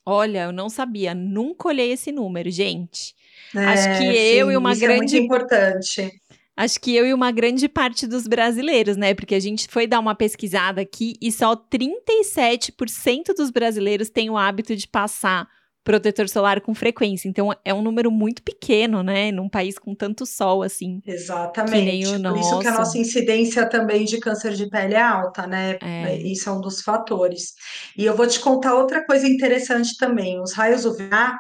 Olha, 0.04 0.46
eu 0.46 0.52
não 0.52 0.70
sabia, 0.70 1.14
nunca 1.14 1.68
olhei 1.68 1.92
esse 1.92 2.12
número, 2.12 2.50
gente. 2.50 3.14
É, 3.56 3.66
Acho 3.66 3.98
que 3.98 4.06
eu 4.06 4.48
sim, 4.48 4.54
e 4.54 4.58
uma 4.58 4.72
isso 4.72 4.82
grande. 4.82 4.96
É 4.96 4.98
muito 4.98 5.16
importante. 5.18 6.12
Acho 6.58 6.80
que 6.80 6.96
eu 6.96 7.06
e 7.06 7.14
uma 7.14 7.32
grande 7.32 7.68
parte 7.68 8.08
dos 8.08 8.28
brasileiros, 8.28 8.96
né? 8.96 9.14
Porque 9.14 9.36
a 9.36 9.40
gente 9.40 9.68
foi 9.68 9.86
dar 9.86 10.00
uma 10.00 10.16
pesquisada 10.16 10.82
aqui 10.82 11.16
e 11.22 11.32
só 11.32 11.56
37% 11.56 13.34
dos 13.36 13.52
brasileiros 13.52 14.10
têm 14.10 14.30
o 14.30 14.38
hábito 14.38 14.74
de 14.76 14.88
passar 14.88 15.48
protetor 15.86 16.28
solar 16.28 16.60
com 16.62 16.74
frequência. 16.74 17.30
Então 17.30 17.54
é 17.64 17.74
um 17.74 17.82
número 17.82 18.10
muito 18.10 18.42
pequeno, 18.42 19.04
né? 19.04 19.32
Num 19.32 19.48
país 19.48 19.78
com 19.78 19.94
tanto 19.94 20.26
sol 20.26 20.64
assim. 20.64 21.02
Exatamente. 21.06 22.08
Por 22.08 22.20
nosso. 22.20 22.40
isso 22.40 22.60
que 22.60 22.68
a 22.68 22.78
nossa 22.78 22.98
incidência 22.98 23.70
também 23.70 24.04
de 24.04 24.20
câncer 24.20 24.54
de 24.54 24.68
pele 24.68 24.96
é 24.96 25.02
alta, 25.02 25.46
né? 25.46 25.78
É. 25.82 26.18
Isso 26.18 26.50
é 26.50 26.52
um 26.54 26.60
dos 26.60 26.82
fatores. 26.82 27.54
E 27.96 28.04
eu 28.04 28.16
vou 28.16 28.26
te 28.26 28.40
contar 28.40 28.76
outra 28.76 29.06
coisa 29.06 29.28
interessante 29.28 29.96
também. 29.98 30.42
Os 30.42 30.54
raios 30.54 30.86
UVA, 30.86 31.38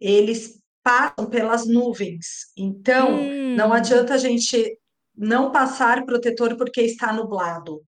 eles 0.00 0.59
passam 0.82 1.28
pelas 1.28 1.66
nuvens. 1.66 2.52
Então, 2.56 3.14
hum. 3.14 3.56
não 3.56 3.72
adianta 3.72 4.14
a 4.14 4.18
gente 4.18 4.78
não 5.16 5.50
passar 5.50 6.04
protetor 6.04 6.56
porque 6.56 6.80
está 6.80 7.12
nublado 7.12 7.82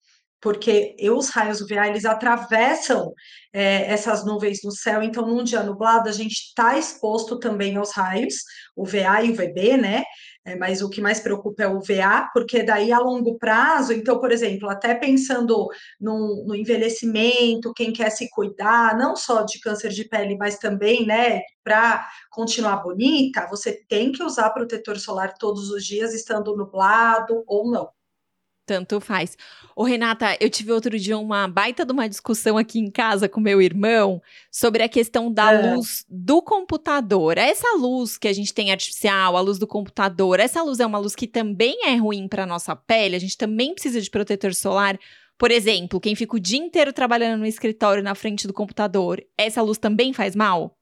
porque 0.41 0.97
os 1.11 1.31
raios 1.31 1.61
UVA 1.61 1.89
eles 1.89 2.05
atravessam 2.05 3.13
é, 3.53 3.91
essas 3.91 4.25
nuvens 4.25 4.61
no 4.63 4.71
céu, 4.71 5.03
então 5.03 5.27
num 5.27 5.43
dia 5.43 5.63
nublado 5.63 6.09
a 6.09 6.13
gente 6.13 6.35
está 6.35 6.79
exposto 6.79 7.39
também 7.39 7.77
aos 7.77 7.93
raios 7.93 8.37
UVA 8.77 9.23
e 9.23 9.31
UVB, 9.31 9.77
né? 9.77 10.05
É, 10.45 10.57
mas 10.57 10.81
o 10.81 10.89
que 10.89 11.01
mais 11.01 11.21
preocupa 11.21 11.63
é 11.63 11.67
o 11.67 11.77
UVA, 11.77 12.31
porque 12.33 12.63
daí 12.63 12.91
a 12.91 12.99
longo 12.99 13.37
prazo, 13.39 13.93
então, 13.93 14.19
por 14.19 14.33
exemplo, 14.33 14.71
até 14.71 14.95
pensando 14.95 15.69
no, 16.01 16.45
no 16.47 16.55
envelhecimento, 16.55 17.73
quem 17.75 17.93
quer 17.93 18.11
se 18.11 18.31
cuidar, 18.31 18.97
não 18.97 19.15
só 19.15 19.43
de 19.43 19.61
câncer 19.61 19.91
de 19.91 20.09
pele, 20.09 20.37
mas 20.39 20.59
também, 20.59 21.05
né, 21.07 21.43
para 21.63 22.09
continuar 22.31 22.77
bonita, 22.79 23.47
você 23.51 23.85
tem 23.89 24.11
que 24.11 24.23
usar 24.23 24.51
protetor 24.51 24.99
solar 24.99 25.35
todos 25.35 25.71
os 25.71 25.85
dias, 25.85 26.15
estando 26.15 26.57
nublado 26.57 27.45
ou 27.47 27.71
não. 27.71 27.98
Tanto 28.69 29.01
faz. 29.01 29.35
Ô, 29.75 29.83
Renata, 29.83 30.37
eu 30.39 30.51
tive 30.51 30.73
outro 30.73 30.99
dia 30.99 31.17
uma 31.17 31.49
baita 31.49 31.87
de 31.87 31.91
uma 31.91 32.07
discussão 32.07 32.59
aqui 32.59 32.79
em 32.79 32.91
casa 32.91 33.27
com 33.27 33.41
meu 33.41 33.63
irmão 33.63 34.21
sobre 34.53 34.83
a 34.83 34.89
questão 34.91 35.33
da 35.33 35.55
é. 35.55 35.75
luz 35.75 36.05
do 36.07 36.43
computador. 36.43 37.39
Essa 37.39 37.79
luz 37.79 38.19
que 38.19 38.29
a 38.29 38.33
gente 38.35 38.53
tem 38.53 38.71
artificial, 38.71 39.39
a 39.39 39.41
luz 39.41 39.59
do 39.59 39.67
computador, 39.67 40.39
essa 40.39 40.63
luz 40.63 40.81
é 40.81 40.85
uma 40.85 40.99
luz 40.99 41.17
que 41.17 41.27
também 41.27 41.87
é 41.87 41.97
ruim 41.97 42.29
para 42.29 42.45
nossa 42.45 42.77
pele, 42.77 43.17
a 43.17 43.19
gente 43.19 43.39
também 43.39 43.73
precisa 43.73 44.03
de 44.03 44.11
protetor 44.11 44.55
solar. 44.55 44.99
Por 45.39 45.51
exemplo, 45.51 45.99
quem 45.99 46.15
fica 46.15 46.37
o 46.37 46.41
dia 46.41 46.59
inteiro 46.59 46.93
trabalhando 46.93 47.41
no 47.41 47.47
escritório 47.47 48.03
na 48.03 48.15
frente 48.15 48.47
do 48.47 48.53
computador, 48.53 49.25
essa 49.39 49.63
luz 49.63 49.79
também 49.79 50.13
faz 50.13 50.37
mal? 50.37 50.78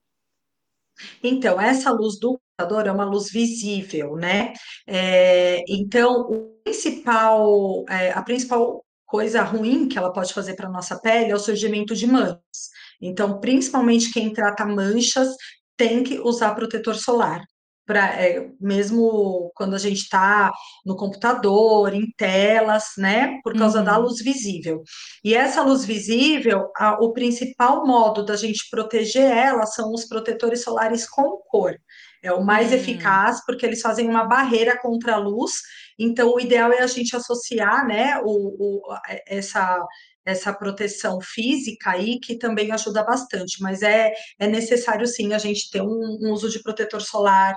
Então, 1.23 1.61
essa 1.61 1.91
luz 1.91 2.19
do 2.19 2.38
computador 2.38 2.87
é 2.87 2.93
uma 2.93 3.05
luz 3.05 3.31
visível, 3.31 4.17
né? 4.17 4.53
É, 4.87 5.62
então, 5.69 6.23
o 6.23 6.57
principal, 6.65 7.85
é, 7.88 8.12
a 8.12 8.23
principal 8.23 8.85
coisa 9.05 9.43
ruim 9.43 9.88
que 9.88 9.99
ela 9.99 10.12
pode 10.12 10.35
fazer 10.35 10.55
para 10.55 10.69
a 10.69 10.73
nossa 10.73 10.99
pele 11.00 11.31
é 11.31 11.35
o 11.35 11.38
surgimento 11.38 11.95
de 11.95 12.07
manchas. 12.07 12.41
Então, 13.00 13.41
principalmente 13.41 14.12
quem 14.12 14.33
trata 14.33 14.65
manchas 14.65 15.29
tem 15.76 16.03
que 16.03 16.19
usar 16.21 16.55
protetor 16.55 16.95
solar 16.97 17.45
para 17.87 18.21
é, 18.21 18.50
mesmo 18.61 19.50
quando 19.55 19.75
a 19.75 19.78
gente 19.78 20.00
está 20.00 20.52
no 20.85 20.97
computador, 20.97 21.95
em 21.95 22.11
telas, 22.16 22.85
né? 22.99 23.38
Por 23.43 23.57
causa 23.57 23.78
uhum. 23.78 23.85
da 23.85 23.97
luz 23.97 24.21
visível. 24.21 24.83
E 25.25 25.35
essa 25.35 25.62
luz 25.62 25.85
visível, 25.85 26.69
a, 26.76 26.99
o 27.02 27.12
principal 27.12 27.87
modo 27.87 28.25
da 28.25 28.37
gente 28.37 28.69
proteger 28.71 29.31
ela 29.31 29.64
são 29.66 29.93
os 29.93 30.05
protetores 30.05 30.62
solares 30.62 31.09
com 31.09 31.40
cor. 31.49 31.76
É 32.23 32.33
o 32.33 32.45
mais 32.45 32.71
uhum. 32.71 32.76
eficaz, 32.78 33.45
porque 33.47 33.64
eles 33.64 33.81
fazem 33.81 34.09
uma 34.09 34.25
barreira 34.25 34.76
contra 34.76 35.14
a 35.14 35.19
luz. 35.19 35.52
Então, 35.99 36.35
o 36.35 36.40
ideal 36.40 36.73
é 36.73 36.81
a 36.81 36.87
gente 36.87 37.14
associar, 37.14 37.87
né, 37.87 38.21
o, 38.25 38.83
o 38.83 38.83
essa 39.26 39.81
essa 40.26 40.52
proteção 40.52 41.21
física 41.21 41.90
aí, 41.90 42.18
que 42.18 42.37
também 42.37 42.73
ajuda 42.73 43.04
bastante, 43.04 43.62
mas 43.62 43.80
é, 43.80 44.12
é 44.38 44.49
necessário 44.49 45.06
sim 45.06 45.33
a 45.33 45.38
gente 45.38 45.71
ter 45.71 45.80
um, 45.80 46.18
um 46.21 46.33
uso 46.33 46.50
de 46.50 46.61
protetor 46.61 47.00
solar 47.00 47.56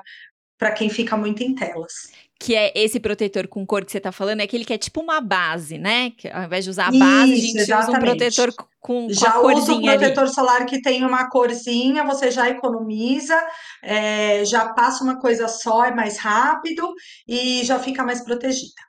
para 0.58 0.72
quem 0.72 0.90
fica 0.90 1.18
muito 1.18 1.42
em 1.42 1.56
telas. 1.56 1.94
Que 2.38 2.56
é 2.56 2.72
esse 2.76 3.00
protetor 3.00 3.48
com 3.48 3.66
cor 3.66 3.84
que 3.84 3.92
você 3.92 3.98
está 3.98 4.12
falando, 4.12 4.42
é 4.42 4.44
aquele 4.44 4.64
que 4.64 4.74
é 4.74 4.78
tipo 4.78 5.02
uma 5.02 5.20
base, 5.20 5.78
né? 5.78 6.12
Que 6.12 6.30
ao 6.30 6.44
invés 6.44 6.64
de 6.64 6.70
usar 6.70 6.88
a 6.88 6.92
base, 6.92 7.34
Isso, 7.34 7.44
a 7.44 7.48
gente 7.48 7.58
exatamente. 7.58 7.90
usa 7.90 7.98
um 7.98 8.02
protetor 8.02 8.54
com, 8.80 9.08
com 9.08 9.14
já 9.14 9.40
usa 9.40 9.74
um 9.74 9.82
protetor 9.82 10.24
ali. 10.24 10.34
solar 10.34 10.66
que 10.66 10.82
tem 10.82 11.04
uma 11.04 11.30
corzinha, 11.30 12.06
você 12.06 12.30
já 12.32 12.50
economiza, 12.50 13.38
é, 13.84 14.46
já 14.46 14.70
passa 14.70 15.04
uma 15.04 15.20
coisa 15.20 15.48
só, 15.48 15.86
é 15.86 15.94
mais 15.94 16.18
rápido 16.18 16.94
e 17.28 17.64
já 17.66 17.80
fica 17.80 18.04
mais 18.04 18.24
protegida. 18.24 18.89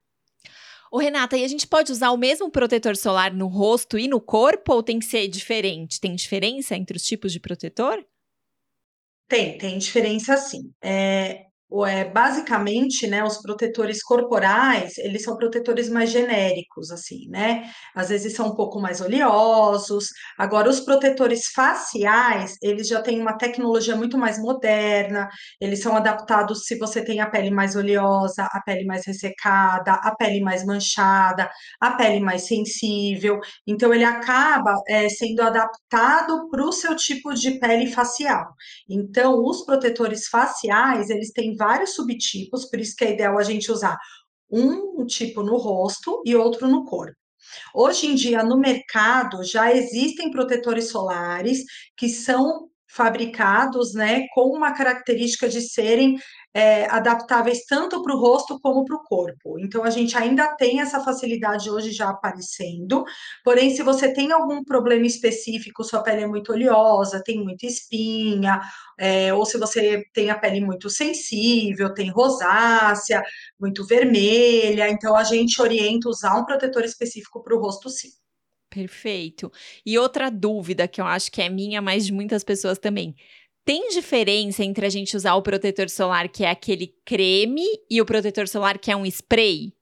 Ô, 0.90 0.98
Renata, 0.98 1.36
e 1.36 1.44
a 1.44 1.48
gente 1.48 1.68
pode 1.68 1.92
usar 1.92 2.10
o 2.10 2.16
mesmo 2.16 2.50
protetor 2.50 2.96
solar 2.96 3.32
no 3.32 3.46
rosto 3.46 3.96
e 3.96 4.08
no 4.08 4.20
corpo 4.20 4.72
ou 4.74 4.82
tem 4.82 4.98
que 4.98 5.06
ser 5.06 5.28
diferente? 5.28 6.00
Tem 6.00 6.16
diferença 6.16 6.74
entre 6.74 6.96
os 6.96 7.04
tipos 7.04 7.32
de 7.32 7.38
protetor? 7.38 8.04
Tem, 9.28 9.56
tem 9.56 9.78
diferença 9.78 10.36
sim. 10.36 10.72
É, 10.82 11.46
é, 11.86 12.04
basicamente, 12.04 13.06
né, 13.06 13.22
os 13.22 13.38
protetores 13.40 14.02
corporais, 14.02 14.98
eles 14.98 15.22
são 15.22 15.36
protetores 15.36 15.88
mais 15.88 16.10
genéricos, 16.10 16.90
assim, 16.90 17.28
né? 17.28 17.70
Às 17.94 18.08
vezes 18.08 18.34
são 18.34 18.48
um 18.48 18.54
pouco 18.56 18.80
mais 18.80 19.00
oleosos. 19.00 20.08
Agora, 20.38 20.68
os 20.68 20.80
protetores 20.80 21.46
faciais, 21.54 22.56
eles 22.62 22.88
já 22.88 23.00
têm 23.00 23.20
uma 23.20 23.36
tecnologia 23.38 23.94
muito 23.94 24.18
mais 24.18 24.38
moderna, 24.38 25.28
eles 25.60 25.80
são 25.80 25.96
adaptados 25.96 26.64
se 26.64 26.76
você 26.78 27.04
tem 27.04 27.20
a 27.20 27.30
pele 27.30 27.50
mais 27.50 27.76
oleosa, 27.76 28.44
a 28.52 28.60
pele 28.64 28.84
mais 28.84 29.06
ressecada, 29.06 29.92
a 29.92 30.14
pele 30.16 30.40
mais 30.40 30.64
manchada, 30.64 31.48
a 31.80 31.92
pele 31.92 32.20
mais 32.20 32.46
sensível. 32.46 33.38
Então, 33.66 33.92
ele 33.94 34.04
acaba 34.04 34.74
é, 34.88 35.08
sendo 35.08 35.40
adaptado 35.42 36.48
para 36.50 36.64
o 36.64 36.72
seu 36.72 36.96
tipo 36.96 37.32
de 37.34 37.58
pele 37.58 37.86
facial. 37.92 38.46
Então, 38.88 39.44
os 39.44 39.64
protetores 39.64 40.26
faciais, 40.28 41.10
eles 41.10 41.30
têm 41.32 41.56
vários 41.60 41.94
subtipos, 41.94 42.64
por 42.64 42.80
isso 42.80 42.96
que 42.96 43.04
é 43.04 43.12
ideal 43.12 43.38
a 43.38 43.42
gente 43.42 43.70
usar 43.70 43.98
um 44.50 45.04
tipo 45.04 45.42
no 45.42 45.58
rosto 45.58 46.22
e 46.24 46.34
outro 46.34 46.66
no 46.66 46.84
corpo. 46.86 47.14
Hoje 47.74 48.06
em 48.06 48.14
dia, 48.14 48.42
no 48.42 48.58
mercado, 48.58 49.44
já 49.44 49.72
existem 49.72 50.30
protetores 50.30 50.88
solares 50.88 51.64
que 51.96 52.08
são 52.08 52.68
fabricados 52.88 53.94
né, 53.94 54.26
com 54.34 54.48
uma 54.56 54.72
característica 54.72 55.48
de 55.48 55.60
serem 55.60 56.18
é, 56.52 56.86
adaptáveis 56.86 57.64
tanto 57.64 58.02
para 58.02 58.14
o 58.14 58.18
rosto 58.18 58.58
como 58.60 58.84
para 58.84 58.96
o 58.96 59.04
corpo. 59.04 59.58
Então, 59.58 59.84
a 59.84 59.90
gente 59.90 60.16
ainda 60.16 60.54
tem 60.56 60.80
essa 60.80 61.00
facilidade 61.00 61.70
hoje 61.70 61.92
já 61.92 62.10
aparecendo, 62.10 63.04
porém, 63.44 63.74
se 63.74 63.82
você 63.82 64.12
tem 64.12 64.32
algum 64.32 64.64
problema 64.64 65.06
específico, 65.06 65.84
sua 65.84 66.02
pele 66.02 66.22
é 66.22 66.26
muito 66.26 66.52
oleosa, 66.52 67.22
tem 67.24 67.42
muita 67.42 67.66
espinha, 67.66 68.60
é, 68.98 69.32
ou 69.32 69.46
se 69.46 69.58
você 69.58 70.02
tem 70.12 70.30
a 70.30 70.38
pele 70.38 70.60
muito 70.60 70.90
sensível, 70.90 71.94
tem 71.94 72.10
rosácea, 72.10 73.22
muito 73.58 73.86
vermelha, 73.86 74.88
então 74.90 75.16
a 75.16 75.24
gente 75.24 75.60
orienta 75.62 76.08
usar 76.08 76.36
um 76.36 76.44
protetor 76.44 76.84
específico 76.84 77.42
para 77.42 77.54
o 77.56 77.60
rosto, 77.60 77.88
sim. 77.88 78.10
Perfeito. 78.70 79.50
E 79.84 79.98
outra 79.98 80.30
dúvida 80.30 80.86
que 80.86 81.00
eu 81.00 81.04
acho 81.04 81.32
que 81.32 81.42
é 81.42 81.48
minha, 81.48 81.82
mas 81.82 82.06
de 82.06 82.12
muitas 82.12 82.44
pessoas 82.44 82.78
também. 82.78 83.16
Tem 83.64 83.88
diferença 83.90 84.64
entre 84.64 84.86
a 84.86 84.88
gente 84.88 85.16
usar 85.16 85.34
o 85.34 85.42
protetor 85.42 85.88
solar 85.88 86.28
que 86.28 86.44
é 86.44 86.50
aquele 86.50 86.88
creme 87.04 87.64
e 87.88 88.00
o 88.00 88.06
protetor 88.06 88.48
solar 88.48 88.78
que 88.78 88.90
é 88.90 88.96
um 88.96 89.06
spray? 89.06 89.72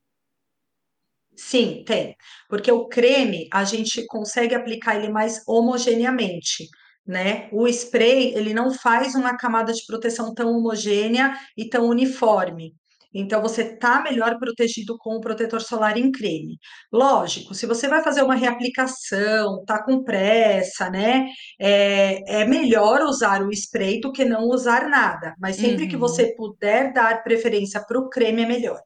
Sim, 1.36 1.84
tem. 1.86 2.16
Porque 2.48 2.70
o 2.70 2.88
creme 2.88 3.48
a 3.52 3.62
gente 3.62 4.04
consegue 4.06 4.54
aplicar 4.54 4.96
ele 4.96 5.08
mais 5.08 5.42
homogeneamente, 5.46 6.68
né? 7.06 7.48
O 7.52 7.68
spray 7.68 8.34
ele 8.34 8.52
não 8.52 8.72
faz 8.74 9.14
uma 9.14 9.36
camada 9.36 9.72
de 9.72 9.86
proteção 9.86 10.34
tão 10.34 10.50
homogênea 10.50 11.38
e 11.56 11.68
tão 11.68 11.88
uniforme. 11.88 12.74
Então, 13.12 13.40
você 13.42 13.62
está 13.62 14.02
melhor 14.02 14.38
protegido 14.38 14.96
com 14.98 15.16
o 15.16 15.20
protetor 15.20 15.60
solar 15.62 15.96
em 15.96 16.10
creme. 16.12 16.58
Lógico, 16.92 17.54
se 17.54 17.66
você 17.66 17.88
vai 17.88 18.02
fazer 18.02 18.22
uma 18.22 18.34
reaplicação, 18.34 19.64
tá 19.64 19.82
com 19.82 20.04
pressa, 20.04 20.90
né? 20.90 21.26
É, 21.60 22.42
é 22.42 22.44
melhor 22.44 23.00
usar 23.02 23.42
o 23.42 23.50
spray 23.52 24.00
do 24.00 24.12
que 24.12 24.24
não 24.24 24.44
usar 24.48 24.88
nada. 24.88 25.34
Mas 25.38 25.56
sempre 25.56 25.86
que 25.88 25.96
Uhum. 25.96 26.00
você 26.00 26.34
puder 26.36 26.92
dar 26.92 27.22
preferência 27.22 27.82
para 27.86 27.98
o 27.98 28.08
creme, 28.08 28.42
é 28.42 28.46
melhor. 28.46 28.80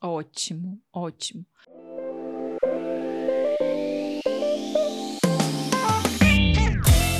Ótimo, 0.00 0.80
ótimo. 0.92 1.44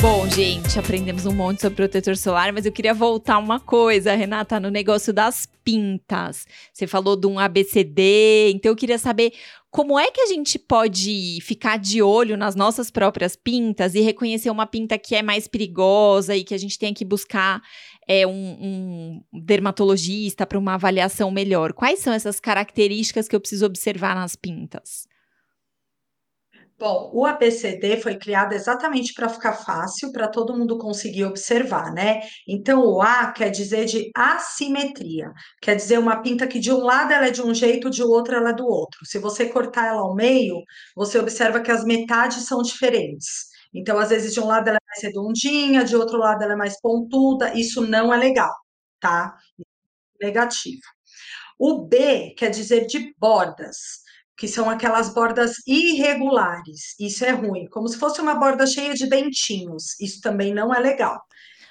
Bom, 0.05 0.29
gente, 0.29 0.79
aprendemos 0.79 1.25
um 1.25 1.33
monte 1.33 1.63
sobre 1.63 1.77
protetor 1.77 2.15
solar, 2.15 2.53
mas 2.53 2.67
eu 2.67 2.73
queria 2.73 2.93
voltar 2.93 3.39
uma 3.39 3.59
coisa, 3.59 4.15
Renata, 4.15 4.61
no 4.61 4.69
negócio 4.69 5.15
das 5.15 5.49
pintas. 5.65 6.47
Você 6.71 6.87
falou 6.87 7.17
de 7.17 7.27
um 7.27 7.39
ABCD, 7.39 8.51
então 8.51 8.71
eu 8.71 8.77
queria 8.77 8.99
saber 8.99 9.33
como 9.71 9.99
é 9.99 10.11
que 10.11 10.21
a 10.21 10.27
gente 10.27 10.59
pode 10.59 11.39
ficar 11.41 11.79
de 11.79 12.03
olho 12.03 12.37
nas 12.37 12.55
nossas 12.55 12.91
próprias 12.91 13.35
pintas 13.35 13.95
e 13.95 14.03
reconhecer 14.03 14.51
uma 14.51 14.67
pinta 14.67 14.99
que 14.99 15.15
é 15.15 15.23
mais 15.23 15.49
perigosa 15.49 16.37
e 16.37 16.45
que 16.45 16.53
a 16.53 16.59
gente 16.59 16.79
tem 16.79 16.93
que 16.93 17.03
buscar 17.03 17.63
é, 18.07 18.27
um, 18.27 19.23
um 19.33 19.41
dermatologista 19.41 20.45
para 20.45 20.59
uma 20.59 20.75
avaliação 20.75 21.31
melhor. 21.31 21.73
Quais 21.73 22.01
são 22.01 22.13
essas 22.13 22.39
características 22.39 23.27
que 23.27 23.35
eu 23.35 23.41
preciso 23.41 23.65
observar 23.65 24.15
nas 24.15 24.37
pintas? 24.37 25.09
Bom, 26.79 27.11
o 27.15 27.25
ABCD 27.25 27.99
foi 28.01 28.17
criado 28.19 28.53
exatamente 28.53 29.13
para 29.15 29.29
ficar 29.29 29.53
fácil, 29.53 30.11
para 30.11 30.27
todo 30.27 30.57
mundo 30.57 30.77
conseguir 30.77 31.25
observar, 31.25 31.93
né? 31.93 32.21
Então, 32.49 32.85
o 32.85 33.01
A 33.01 33.31
quer 33.31 33.51
dizer 33.51 33.85
de 33.85 34.11
assimetria, 34.15 35.31
quer 35.63 35.77
dizer 35.77 35.99
uma 35.99 36.21
pinta 36.21 36.49
que 36.49 36.59
de 36.59 36.73
um 36.73 36.79
lado 36.79 37.13
ela 37.13 37.29
é 37.29 37.31
de 37.31 37.41
um 37.41 37.55
jeito, 37.55 37.89
de 37.89 38.03
outro 38.03 38.35
ela 38.35 38.51
é 38.51 38.53
do 38.55 38.67
outro. 38.67 38.99
Se 39.07 39.19
você 39.21 39.49
cortar 39.49 39.87
ela 39.87 40.01
ao 40.01 40.15
meio, 40.17 40.57
você 40.97 41.19
observa 41.19 41.61
que 41.61 41.71
as 41.71 41.85
metades 41.85 42.45
são 42.45 42.61
diferentes. 42.61 43.47
Então, 43.73 43.97
às 43.99 44.11
vezes, 44.11 44.35
de 44.35 44.41
um 44.41 44.47
lado 44.47 44.69
ela 44.69 44.79
é 44.79 44.87
mais 44.89 45.03
redondinha, 45.05 45.85
de 45.85 45.95
outro 45.97 46.19
lado 46.19 46.43
ela 46.43 46.55
é 46.55 46.57
mais 46.57 46.81
pontuda, 46.81 47.55
isso 47.57 47.83
não 47.87 48.13
é 48.13 48.17
legal, 48.17 48.53
tá? 49.01 49.37
Negativo. 50.23 50.83
O 51.59 51.85
B 51.87 52.35
quer 52.37 52.51
dizer 52.51 52.87
de 52.87 53.15
bordas 53.19 54.04
que 54.37 54.49
são 54.49 54.69
aquelas 54.69 55.13
bordas 55.13 55.53
irregulares. 55.67 56.95
Isso 56.99 57.25
é 57.25 57.31
ruim, 57.31 57.67
como 57.69 57.89
se 57.89 57.99
fosse 57.99 58.21
uma 58.21 58.35
borda 58.35 58.67
cheia 58.67 58.95
de 58.95 59.09
dentinhos. 59.09 59.99
Isso 60.01 60.21
também 60.21 60.53
não 60.53 60.75
é 60.75 60.81
legal. 60.81 61.21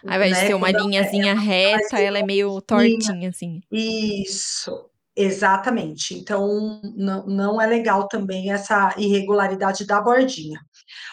Ao 0.06 0.16
invés 0.16 0.38
de 0.38 0.48
ser 0.48 0.54
uma 0.54 0.70
ela- 0.70 0.82
linhazinha 0.82 1.34
reta, 1.34 2.00
ela 2.00 2.20
é 2.20 2.24
meio 2.24 2.62
tortinha, 2.62 3.30
assim. 3.30 3.62
Isso, 3.72 4.90
exatamente. 5.16 6.14
Então, 6.14 6.82
não, 6.96 7.26
não 7.26 7.62
é 7.62 7.66
legal 7.66 8.08
também 8.08 8.52
essa 8.52 8.94
irregularidade 8.98 9.86
da 9.86 10.02
bordinha. 10.02 10.60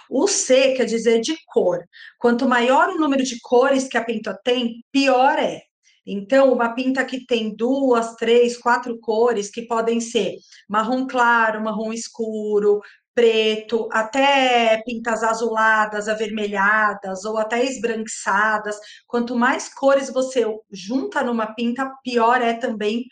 O 0.09 0.27
C 0.27 0.75
quer 0.75 0.87
dizer 0.87 1.21
de 1.21 1.37
cor. 1.47 1.79
Quanto 2.19 2.49
maior 2.49 2.89
o 2.89 2.99
número 2.99 3.23
de 3.23 3.39
cores 3.41 3.87
que 3.89 3.97
a 3.97 4.05
pinta 4.05 4.37
tem, 4.43 4.85
pior 4.91 5.39
é. 5.39 5.61
Então, 6.07 6.53
uma 6.53 6.75
pinta 6.75 7.05
que 7.05 7.27
tem 7.27 7.55
duas, 7.55 8.15
três, 8.17 8.57
quatro 8.57 8.99
cores, 9.01 9.51
que 9.51 9.63
podem 9.63 10.01
ser 10.01 10.37
marrom 10.69 11.07
claro, 11.07 11.63
marrom 11.63 11.93
escuro, 11.93 12.81
preto, 13.15 13.89
até 13.93 14.83
pintas 14.85 15.23
azuladas, 15.23 16.09
avermelhadas 16.09 17.25
ou 17.25 17.37
até 17.39 17.65
esbranquiçadas. 17.65 18.77
Quanto 19.07 19.37
mais 19.37 19.73
cores 19.73 20.11
você 20.11 20.45
junta 20.71 21.23
numa 21.23 21.55
pinta, 21.55 21.91
pior 22.03 22.41
é 22.41 22.55
também, 22.55 23.05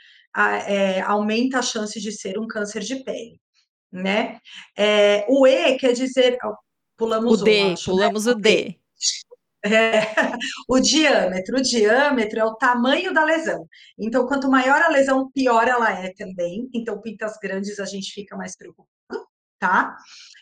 é, 0.67 1.01
aumenta 1.03 1.59
a 1.59 1.63
chance 1.63 2.01
de 2.01 2.13
ser 2.13 2.39
um 2.39 2.47
câncer 2.47 2.81
de 2.81 2.97
pele, 3.05 3.41
né? 3.93 4.41
É, 4.77 5.27
o 5.29 5.47
E 5.47 5.77
quer 5.79 5.93
dizer, 5.93 6.39
ó, 6.45 6.55
O 7.25 7.37
pulamos 7.37 7.43
um, 7.43 7.45
D, 7.45 7.61
acho, 7.61 7.95
né? 7.95 8.11
pulamos 8.11 8.27
o 8.27 8.35
D. 8.35 8.79
É, 9.65 10.01
o 10.69 10.81
diâmetro. 10.81 11.59
O 11.59 11.63
diâmetro 11.63 12.39
é 12.39 12.45
o 12.45 12.55
tamanho 12.57 13.13
da 13.13 13.25
lesão. 13.25 13.67
Então, 13.99 14.27
quanto 14.27 14.51
maior 14.51 14.81
a 14.83 14.89
lesão, 14.89 15.31
pior 15.33 15.67
ela 15.69 15.91
é 15.93 16.13
também. 16.15 16.69
Então, 16.75 17.01
pintas 17.01 17.37
grandes 17.43 17.81
a 17.81 17.85
gente 17.85 18.13
fica 18.13 18.37
mais 18.37 18.57
preocupado, 18.57 19.27
tá? 19.59 19.97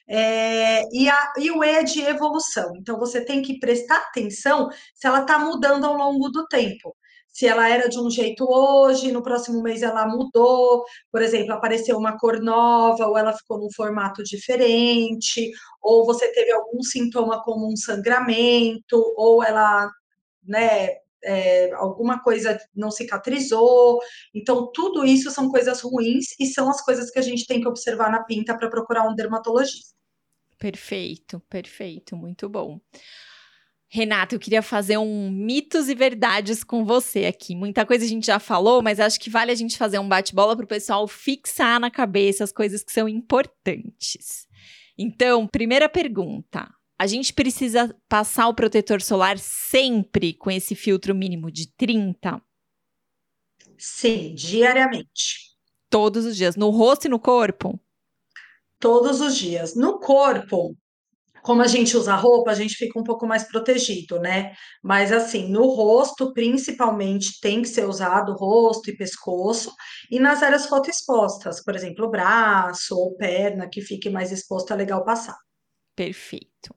É, 0.08 0.82
e, 0.92 1.08
a, 1.08 1.32
e 1.38 1.50
o 1.50 1.64
E 1.64 1.70
é 1.70 1.82
de 1.82 2.00
evolução. 2.02 2.73
Então, 2.76 2.99
você 2.99 3.25
tem 3.25 3.42
que 3.42 3.58
prestar 3.58 3.96
atenção 3.99 4.68
se 4.94 5.06
ela 5.06 5.23
está 5.23 5.38
mudando 5.38 5.87
ao 5.87 5.94
longo 5.96 6.28
do 6.30 6.46
tempo. 6.46 6.94
Se 7.37 7.47
ela 7.47 7.69
era 7.69 7.87
de 7.87 8.00
um 8.00 8.09
jeito 8.11 8.47
hoje, 8.49 9.12
no 9.12 9.23
próximo 9.23 9.62
mês 9.62 9.83
ela 9.83 10.09
mudou, 10.09 10.87
por 11.12 11.21
exemplo, 11.21 11.52
apareceu 11.52 11.99
uma 11.99 12.16
cor 12.16 12.40
nova, 12.40 13.07
ou 13.07 13.19
ela 13.19 13.31
ficou 13.37 13.59
num 13.59 13.71
formato 13.71 14.23
diferente, 14.23 15.50
ou 15.83 16.07
você 16.07 16.33
teve 16.33 16.50
algum 16.50 16.83
sintoma 16.83 17.43
como 17.43 17.71
um 17.71 17.76
sangramento, 17.76 18.97
ou 19.19 19.45
ela, 19.45 19.87
né, 20.43 20.93
é, 21.23 21.75
alguma 21.75 22.23
coisa 22.23 22.58
não 22.75 22.91
cicatrizou. 22.91 24.00
Então, 24.34 24.73
tudo 24.73 25.04
isso 25.04 25.30
são 25.30 25.50
coisas 25.50 25.82
ruins 25.82 26.34
e 26.41 26.47
são 26.47 26.71
as 26.71 26.82
coisas 26.82 27.10
que 27.10 27.19
a 27.19 27.23
gente 27.23 27.47
tem 27.47 27.60
que 27.60 27.69
observar 27.69 28.10
na 28.10 28.25
pinta 28.25 28.56
para 28.56 28.71
procurar 28.71 29.06
um 29.06 29.15
dermatologista. 29.15 29.95
Perfeito, 30.58 31.39
perfeito, 31.50 32.17
muito 32.17 32.49
bom. 32.49 32.80
Renata, 33.88 34.34
eu 34.34 34.40
queria 34.40 34.62
fazer 34.62 34.99
um 34.99 35.30
mitos 35.30 35.88
e 35.88 35.94
verdades 35.94 36.64
com 36.64 36.84
você 36.84 37.26
aqui. 37.26 37.54
Muita 37.54 37.86
coisa 37.86 38.04
a 38.04 38.08
gente 38.08 38.26
já 38.26 38.38
falou, 38.38 38.82
mas 38.82 38.99
acho 38.99 39.18
que 39.20 39.30
vale 39.30 39.52
a 39.52 39.54
gente 39.54 39.78
fazer 39.78 39.99
um 39.99 40.08
bate-bola 40.08 40.56
para 40.56 40.64
o 40.64 40.68
pessoal 40.68 41.06
fixar 41.06 41.78
na 41.78 41.90
cabeça 41.90 42.42
as 42.42 42.50
coisas 42.50 42.82
que 42.82 42.92
são 42.92 43.08
importantes. 43.08 44.46
Então, 44.99 45.46
primeira 45.46 45.88
pergunta: 45.88 46.68
a 46.99 47.06
gente 47.06 47.32
precisa 47.32 47.94
passar 48.08 48.49
o 48.49 48.54
protetor 48.54 49.00
solar 49.00 49.38
sempre 49.38 50.34
com 50.34 50.50
esse 50.50 50.75
filtro 50.75 51.14
mínimo 51.14 51.50
de 51.50 51.70
30? 51.75 52.42
Sim, 53.78 54.34
diariamente. 54.34 55.54
Todos 55.88 56.25
os 56.25 56.36
dias, 56.36 56.56
no 56.56 56.70
rosto 56.70 57.06
e 57.06 57.10
no 57.10 57.20
corpo? 57.20 57.78
Todos 58.80 59.20
os 59.20 59.36
dias. 59.36 59.76
No 59.76 60.00
corpo, 60.00 60.76
como 61.47 61.63
a 61.63 61.69
gente 61.69 61.97
usa 61.97 62.17
roupa, 62.17 62.50
a 62.50 62.54
gente 62.54 62.75
fica 62.75 62.99
um 62.99 63.04
pouco 63.04 63.25
mais 63.25 63.45
protegido, 63.45 64.19
né? 64.19 64.52
Mas 64.82 65.13
assim, 65.13 65.49
no 65.49 65.69
rosto, 65.69 66.32
principalmente, 66.32 67.39
tem 67.41 67.63
que 67.63 67.69
ser 67.69 67.89
usado 67.89 68.32
rosto 68.32 68.91
e 68.91 68.97
pescoço, 68.97 69.73
e 70.11 70.19
nas 70.19 70.43
áreas 70.43 70.67
fotoexpostas, 70.67 71.63
por 71.63 71.76
exemplo, 71.76 72.11
braço 72.11 72.99
ou 72.99 73.15
perna, 73.17 73.69
que 73.69 73.80
fique 73.80 74.11
mais 74.11 74.32
exposto, 74.32 74.73
é 74.73 74.76
legal 74.76 75.04
passar. 75.04 75.37
Perfeito. 75.95 76.75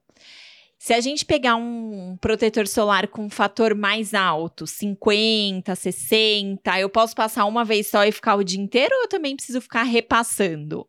Se 0.78 0.94
a 0.94 1.00
gente 1.00 1.26
pegar 1.26 1.56
um 1.56 2.16
protetor 2.20 2.68
solar 2.68 3.08
com 3.08 3.24
um 3.24 3.30
fator 3.30 3.74
mais 3.74 4.14
alto, 4.14 4.68
50, 4.68 5.74
60, 5.74 6.78
eu 6.78 6.88
posso 6.88 7.16
passar 7.16 7.44
uma 7.44 7.64
vez 7.64 7.88
só 7.88 8.04
e 8.04 8.12
ficar 8.12 8.36
o 8.36 8.44
dia 8.44 8.60
inteiro 8.60 8.94
ou 8.94 9.02
eu 9.02 9.08
também 9.08 9.34
preciso 9.34 9.60
ficar 9.60 9.82
repassando? 9.82 10.86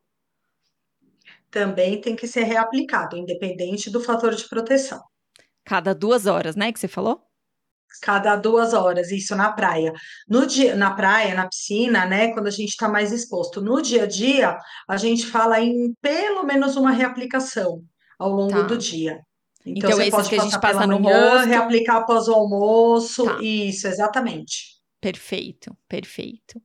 Também 1.52 2.00
tem 2.00 2.16
que 2.16 2.28
ser 2.28 2.44
reaplicado, 2.44 3.18
independente 3.18 3.90
do 3.92 4.00
fator 4.02 4.34
de 4.34 4.48
proteção. 4.48 5.02
Cada 5.66 5.94
duas 5.94 6.26
horas, 6.26 6.56
né, 6.56 6.72
que 6.72 6.80
você 6.80 6.88
falou? 6.88 7.22
Cada 8.02 8.38
duas 8.38 8.74
horas, 8.74 9.12
isso 9.12 9.36
na 9.36 9.52
praia. 9.52 9.92
No 10.28 10.48
dia, 10.48 10.76
na 10.76 10.92
praia, 10.96 11.36
na 11.36 11.48
piscina, 11.48 12.06
né? 12.06 12.32
Quando 12.34 12.48
a 12.48 12.52
gente 12.52 12.70
está 12.70 12.88
mais 12.88 13.12
exposto. 13.12 13.60
No 13.62 13.82
dia 13.82 14.04
a 14.04 14.08
dia, 14.08 14.58
a 14.88 14.96
gente 14.96 15.28
fala 15.28 15.60
em 15.60 15.94
pelo 16.02 16.44
menos 16.44 16.78
uma 16.78 16.92
reaplicação 16.92 17.84
ao 18.18 18.30
longo 18.32 18.54
Tá. 18.54 18.62
do 18.62 18.78
dia. 18.78 19.20
Então, 19.66 19.90
Então, 19.90 19.92
você 19.92 20.10
pode 20.10 20.30
que 20.30 20.36
a 20.36 20.44
gente 20.44 20.60
passa 20.60 20.88
no 20.88 21.00
manhã, 21.00 21.32
rosto- 21.34 21.48
reaplicar 21.50 21.98
após 21.98 22.28
o 22.30 22.34
almoço. 22.34 23.26
Tá. 23.26 23.38
Isso, 23.42 23.88
exatamente. 23.88 24.80
Perfeito, 25.02 25.76
perfeito. 25.90 26.62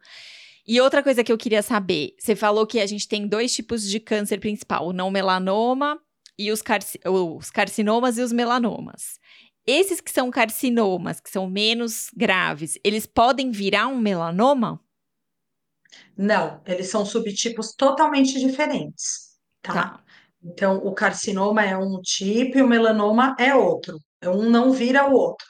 E 0.67 0.81
outra 0.81 1.03
coisa 1.03 1.23
que 1.23 1.31
eu 1.33 1.39
queria 1.39 1.63
saber, 1.63 2.15
você 2.19 2.35
falou 2.35 2.67
que 2.67 2.81
a 2.81 2.87
gente 2.87 3.07
tem 3.07 3.27
dois 3.27 3.55
tipos 3.55 3.89
de 3.89 4.01
câncer 4.01 4.41
principal, 4.41 4.89
o 4.89 4.93
não 4.93 5.11
melanoma 5.11 6.01
e 6.39 6.51
os, 6.51 6.61
carci- 6.61 7.01
os 7.05 7.51
carcinomas 7.51 8.19
e 8.19 8.23
os 8.23 8.33
melanomas. 8.33 9.19
Esses 9.67 10.01
que 10.01 10.11
são 10.11 10.31
carcinomas, 10.31 11.21
que 11.21 11.31
são 11.31 11.49
menos 11.49 12.09
graves, 12.17 12.79
eles 12.85 13.07
podem 13.07 13.51
virar 13.51 13.87
um 13.89 13.99
melanoma? 13.99 14.81
Não, 16.17 16.61
eles 16.67 16.89
são 16.89 17.05
subtipos 17.05 17.75
totalmente 17.75 18.39
diferentes, 18.39 19.37
tá? 19.63 20.03
Então, 20.43 20.79
o 20.79 20.93
carcinoma 20.95 21.65
é 21.65 21.77
um 21.77 22.01
tipo 22.01 22.59
e 22.59 22.63
o 22.63 22.69
melanoma 22.69 23.35
é 23.39 23.55
outro. 23.55 23.99
Um 24.25 24.49
não 24.51 24.73
vira 24.73 25.09
o 25.09 25.13
outro. 25.13 25.47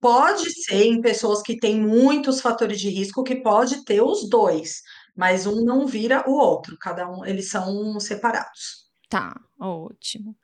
Pode 0.00 0.50
ser 0.62 0.84
em 0.84 1.00
pessoas 1.00 1.42
que 1.42 1.58
têm 1.58 1.80
muitos 1.80 2.40
fatores 2.40 2.80
de 2.80 2.88
risco 2.88 3.24
que 3.24 3.36
pode 3.36 3.84
ter 3.84 4.00
os 4.00 4.28
dois, 4.28 4.82
mas 5.16 5.46
um 5.46 5.64
não 5.64 5.86
vira 5.86 6.24
o 6.28 6.32
outro. 6.32 6.76
Cada 6.78 7.10
um, 7.10 7.24
eles 7.24 7.50
são 7.50 7.98
separados. 7.98 8.86
Tá, 9.08 9.34
ótimo. 9.60 10.36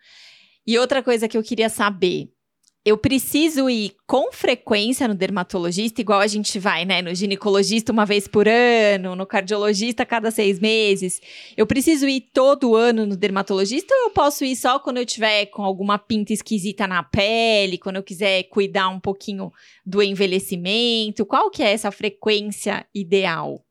E 0.66 0.78
outra 0.78 1.02
coisa 1.02 1.28
que 1.28 1.36
eu 1.36 1.42
queria 1.42 1.68
saber, 1.68 2.32
eu 2.84 2.98
preciso 2.98 3.70
ir 3.70 3.96
com 4.06 4.30
frequência 4.30 5.08
no 5.08 5.14
dermatologista, 5.14 6.02
igual 6.02 6.20
a 6.20 6.26
gente 6.26 6.58
vai, 6.58 6.84
né? 6.84 7.00
No 7.00 7.14
ginecologista 7.14 7.90
uma 7.90 8.04
vez 8.04 8.28
por 8.28 8.46
ano, 8.46 9.16
no 9.16 9.26
cardiologista 9.26 10.04
cada 10.04 10.30
seis 10.30 10.60
meses. 10.60 11.18
Eu 11.56 11.66
preciso 11.66 12.06
ir 12.06 12.20
todo 12.32 12.76
ano 12.76 13.06
no 13.06 13.16
dermatologista 13.16 13.94
ou 13.94 14.02
eu 14.02 14.10
posso 14.10 14.44
ir 14.44 14.54
só 14.54 14.78
quando 14.78 14.98
eu 14.98 15.06
tiver 15.06 15.46
com 15.46 15.62
alguma 15.62 15.98
pinta 15.98 16.34
esquisita 16.34 16.86
na 16.86 17.02
pele, 17.02 17.78
quando 17.78 17.96
eu 17.96 18.02
quiser 18.02 18.42
cuidar 18.44 18.88
um 18.88 19.00
pouquinho 19.00 19.50
do 19.86 20.02
envelhecimento? 20.02 21.24
Qual 21.24 21.50
que 21.50 21.62
é 21.62 21.72
essa 21.72 21.90
frequência 21.90 22.86
ideal? 22.94 23.64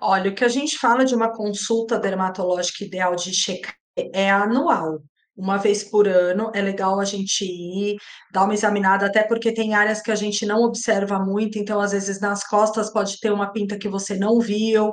Olha, 0.00 0.32
o 0.32 0.34
que 0.34 0.44
a 0.44 0.48
gente 0.48 0.76
fala 0.76 1.04
de 1.04 1.14
uma 1.14 1.28
consulta 1.28 2.00
dermatológica 2.00 2.84
ideal 2.84 3.14
de 3.14 3.32
checar 3.32 3.76
é 4.12 4.28
anual 4.28 5.00
uma 5.40 5.56
vez 5.56 5.82
por 5.82 6.06
ano, 6.06 6.50
é 6.54 6.60
legal 6.60 7.00
a 7.00 7.04
gente 7.04 7.44
ir, 7.44 7.96
dar 8.30 8.44
uma 8.44 8.52
examinada, 8.52 9.06
até 9.06 9.22
porque 9.22 9.52
tem 9.52 9.74
áreas 9.74 10.02
que 10.02 10.10
a 10.10 10.14
gente 10.14 10.44
não 10.44 10.62
observa 10.62 11.18
muito, 11.18 11.58
então 11.58 11.80
às 11.80 11.92
vezes 11.92 12.20
nas 12.20 12.46
costas 12.46 12.92
pode 12.92 13.18
ter 13.18 13.32
uma 13.32 13.50
pinta 13.50 13.78
que 13.78 13.88
você 13.88 14.16
não 14.16 14.38
viu, 14.38 14.92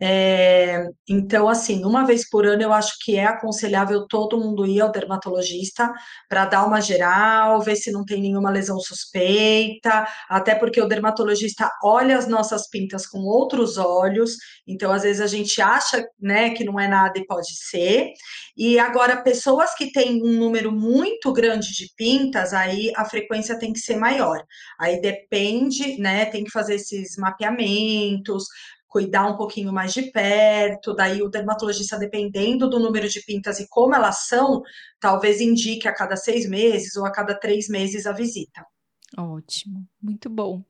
é, 0.00 0.86
então, 1.08 1.48
assim, 1.48 1.84
uma 1.84 2.06
vez 2.06 2.28
por 2.28 2.46
ano 2.46 2.62
eu 2.62 2.72
acho 2.72 2.92
que 3.04 3.16
é 3.16 3.24
aconselhável 3.26 4.06
todo 4.06 4.38
mundo 4.38 4.64
ir 4.64 4.80
ao 4.80 4.92
dermatologista 4.92 5.92
para 6.28 6.44
dar 6.44 6.64
uma 6.64 6.80
geral, 6.80 7.60
ver 7.60 7.74
se 7.74 7.90
não 7.90 8.04
tem 8.04 8.20
nenhuma 8.20 8.50
lesão 8.50 8.78
suspeita, 8.78 10.06
até 10.28 10.54
porque 10.54 10.80
o 10.80 10.86
dermatologista 10.86 11.68
olha 11.82 12.16
as 12.16 12.28
nossas 12.28 12.68
pintas 12.70 13.06
com 13.06 13.18
outros 13.20 13.76
olhos, 13.76 14.36
então 14.66 14.92
às 14.92 15.02
vezes 15.02 15.20
a 15.20 15.26
gente 15.26 15.60
acha 15.60 16.04
né, 16.20 16.50
que 16.50 16.64
não 16.64 16.78
é 16.78 16.86
nada 16.86 17.18
e 17.18 17.26
pode 17.26 17.56
ser. 17.56 18.12
E 18.56 18.78
agora, 18.78 19.22
pessoas 19.22 19.74
que 19.74 19.90
têm 19.92 20.22
um 20.22 20.32
número 20.32 20.70
muito 20.72 21.32
grande 21.32 21.72
de 21.72 21.92
pintas, 21.96 22.52
aí 22.52 22.92
a 22.96 23.04
frequência 23.04 23.58
tem 23.58 23.72
que 23.72 23.78
ser 23.80 23.96
maior. 23.96 24.44
Aí 24.78 25.00
depende, 25.00 25.98
né? 26.00 26.24
Tem 26.26 26.44
que 26.44 26.50
fazer 26.50 26.74
esses 26.74 27.16
mapeamentos, 27.16 28.44
cuidar 28.88 29.26
um 29.26 29.36
pouquinho 29.36 29.72
mais 29.72 29.92
de 29.92 30.10
perto, 30.10 30.94
daí 30.94 31.22
o 31.22 31.28
dermatologista, 31.28 31.98
dependendo 31.98 32.68
do 32.68 32.80
número 32.80 33.08
de 33.08 33.20
pintas 33.20 33.60
e 33.60 33.68
como 33.68 33.94
elas 33.94 34.26
são, 34.26 34.62
talvez 34.98 35.40
indique 35.40 35.86
a 35.86 35.94
cada 35.94 36.16
seis 36.16 36.48
meses 36.48 36.96
ou 36.96 37.04
a 37.04 37.12
cada 37.12 37.34
três 37.34 37.68
meses 37.68 38.06
a 38.06 38.12
visita. 38.12 38.64
Ótimo, 39.16 39.86
muito 40.02 40.28
bom. 40.28 40.64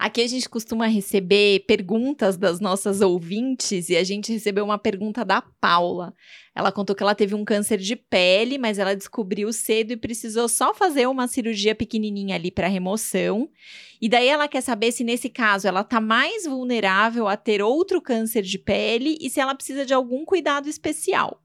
Aqui 0.00 0.22
a 0.22 0.26
gente 0.26 0.48
costuma 0.48 0.86
receber 0.86 1.66
perguntas 1.66 2.38
das 2.38 2.58
nossas 2.58 3.02
ouvintes 3.02 3.90
e 3.90 3.96
a 3.98 4.02
gente 4.02 4.32
recebeu 4.32 4.64
uma 4.64 4.78
pergunta 4.78 5.26
da 5.26 5.42
Paula. 5.42 6.14
Ela 6.54 6.72
contou 6.72 6.96
que 6.96 7.02
ela 7.02 7.14
teve 7.14 7.34
um 7.34 7.44
câncer 7.44 7.76
de 7.76 7.94
pele, 7.94 8.56
mas 8.56 8.78
ela 8.78 8.96
descobriu 8.96 9.52
cedo 9.52 9.92
e 9.92 9.98
precisou 9.98 10.48
só 10.48 10.72
fazer 10.72 11.06
uma 11.06 11.28
cirurgia 11.28 11.74
pequenininha 11.74 12.34
ali 12.34 12.50
para 12.50 12.66
remoção. 12.66 13.50
E 14.00 14.08
daí 14.08 14.26
ela 14.26 14.48
quer 14.48 14.62
saber 14.62 14.90
se 14.90 15.04
nesse 15.04 15.28
caso 15.28 15.68
ela 15.68 15.84
tá 15.84 16.00
mais 16.00 16.46
vulnerável 16.46 17.28
a 17.28 17.36
ter 17.36 17.60
outro 17.60 18.00
câncer 18.00 18.40
de 18.40 18.58
pele 18.58 19.18
e 19.20 19.28
se 19.28 19.38
ela 19.38 19.54
precisa 19.54 19.84
de 19.84 19.92
algum 19.92 20.24
cuidado 20.24 20.66
especial. 20.66 21.42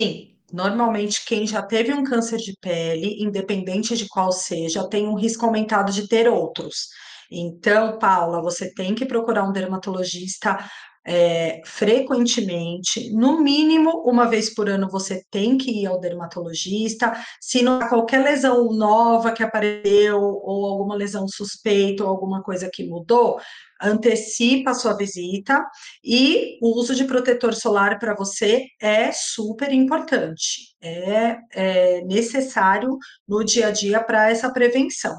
Sim, 0.00 0.38
Normalmente, 0.52 1.24
quem 1.26 1.46
já 1.46 1.62
teve 1.62 1.94
um 1.94 2.04
câncer 2.04 2.36
de 2.38 2.54
pele, 2.60 3.22
independente 3.22 3.96
de 3.96 4.06
qual 4.08 4.30
seja, 4.30 4.88
tem 4.88 5.06
um 5.08 5.14
risco 5.14 5.46
aumentado 5.46 5.90
de 5.90 6.06
ter 6.06 6.28
outros. 6.28 6.88
Então, 7.30 7.98
Paula, 7.98 8.42
você 8.42 8.72
tem 8.74 8.94
que 8.94 9.06
procurar 9.06 9.44
um 9.44 9.52
dermatologista 9.52 10.58
é, 11.04 11.60
frequentemente, 11.64 13.12
no 13.12 13.40
mínimo 13.40 14.02
uma 14.06 14.26
vez 14.26 14.54
por 14.54 14.68
ano 14.68 14.88
você 14.88 15.24
tem 15.30 15.58
que 15.58 15.82
ir 15.82 15.86
ao 15.86 16.00
dermatologista. 16.00 17.12
Se 17.40 17.62
não 17.62 17.80
há 17.80 17.88
qualquer 17.88 18.22
lesão 18.22 18.72
nova 18.72 19.32
que 19.32 19.42
apareceu, 19.42 20.20
ou 20.20 20.66
alguma 20.66 20.94
lesão 20.94 21.26
suspeita, 21.28 22.04
ou 22.04 22.10
alguma 22.10 22.42
coisa 22.42 22.70
que 22.72 22.84
mudou, 22.84 23.40
antecipa 23.82 24.70
a 24.70 24.74
sua 24.74 24.96
visita 24.96 25.66
e 26.04 26.56
o 26.62 26.78
uso 26.78 26.94
de 26.94 27.04
protetor 27.04 27.54
solar 27.54 27.98
para 27.98 28.14
você 28.14 28.66
é 28.80 29.10
super 29.12 29.72
importante, 29.72 30.76
é, 30.80 31.38
é 31.52 32.04
necessário 32.04 32.96
no 33.26 33.44
dia 33.44 33.68
a 33.68 33.70
dia 33.72 34.00
para 34.02 34.30
essa 34.30 34.52
prevenção. 34.52 35.16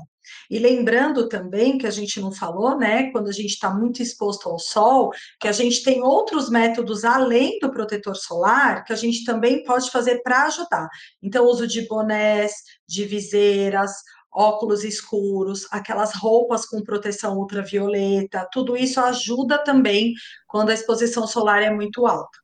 E 0.53 0.59
lembrando 0.59 1.27
também 1.27 1.79
que 1.79 1.87
a 1.87 1.89
gente 1.89 2.21
não 2.21 2.31
falou, 2.31 2.77
né, 2.77 3.09
quando 3.11 3.27
a 3.27 3.31
gente 3.31 3.53
está 3.53 3.73
muito 3.73 4.03
exposto 4.03 4.47
ao 4.47 4.59
sol, 4.59 5.09
que 5.39 5.47
a 5.47 5.51
gente 5.51 5.83
tem 5.83 6.03
outros 6.03 6.47
métodos 6.47 7.03
além 7.03 7.57
do 7.57 7.71
protetor 7.71 8.15
solar 8.15 8.83
que 8.83 8.93
a 8.93 8.95
gente 8.95 9.25
também 9.25 9.63
pode 9.63 9.89
fazer 9.89 10.21
para 10.21 10.45
ajudar. 10.45 10.87
Então, 11.23 11.43
uso 11.47 11.65
de 11.65 11.87
bonés, 11.87 12.53
de 12.87 13.03
viseiras, 13.03 13.91
óculos 14.31 14.83
escuros, 14.83 15.65
aquelas 15.71 16.13
roupas 16.13 16.67
com 16.67 16.83
proteção 16.83 17.35
ultravioleta, 17.35 18.47
tudo 18.51 18.77
isso 18.77 18.99
ajuda 18.99 19.57
também 19.57 20.13
quando 20.45 20.69
a 20.69 20.75
exposição 20.75 21.25
solar 21.25 21.63
é 21.63 21.71
muito 21.71 22.05
alta. 22.05 22.42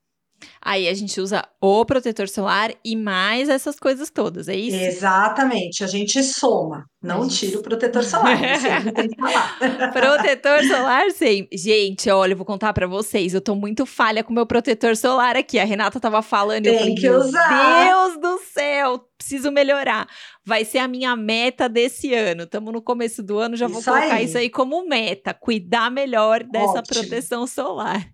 Aí 0.62 0.88
a 0.88 0.93
gente 0.93 1.19
usa 1.19 1.43
o 1.62 1.86
protetor 1.86 2.28
solar 2.28 2.71
e 2.84 2.95
mais 2.95 3.49
essas 3.49 3.80
coisas 3.80 4.10
todas, 4.10 4.47
é 4.47 4.56
isso? 4.56 4.78
Exatamente, 4.78 5.84
a 5.84 5.88
gente 5.88 6.21
soma, 6.23 6.86
não 7.02 7.23
gente... 7.23 7.47
tira 7.47 7.60
o 7.60 7.63
protetor 7.63 8.04
solar, 8.04 8.38
sempre 8.60 8.91
tem 8.91 9.10
que 9.10 9.21
falar. 9.21 9.91
protetor 9.91 10.63
solar, 10.63 11.12
sim. 11.12 11.47
Gente, 11.54 12.10
olha, 12.10 12.34
eu 12.34 12.38
vou 12.38 12.45
contar 12.45 12.73
para 12.73 12.88
vocês, 12.88 13.34
eu 13.34 13.41
tô 13.41 13.56
muito 13.56 13.86
falha 13.86 14.23
com 14.23 14.34
meu 14.34 14.45
protetor 14.45 14.95
solar 14.95 15.36
aqui. 15.36 15.60
A 15.60 15.65
Renata 15.65 15.99
tava 15.99 16.21
falando 16.21 16.63
tem 16.63 16.73
eu 16.73 16.80
falei, 16.80 16.95
que 16.95 17.10
usar. 17.10 17.86
Deus 17.86 18.19
do 18.19 18.38
céu, 18.39 19.06
preciso 19.17 19.52
melhorar. 19.52 20.08
Vai 20.45 20.65
ser 20.65 20.80
a 20.80 20.88
minha 20.88 21.15
meta 21.15 21.69
desse 21.69 22.13
ano. 22.13 22.43
Estamos 22.43 22.73
no 22.73 22.82
começo 22.82 23.21
do 23.21 23.38
ano, 23.38 23.56
já 23.56 23.65
isso 23.65 23.75
vou 23.75 23.84
colocar 23.84 24.15
aí. 24.15 24.25
isso 24.25 24.38
aí 24.38 24.49
como 24.49 24.88
meta, 24.88 25.34
cuidar 25.34 25.91
melhor 25.91 26.43
dessa 26.43 26.80
Ótimo. 26.80 26.99
proteção 26.99 27.45
solar. 27.45 28.10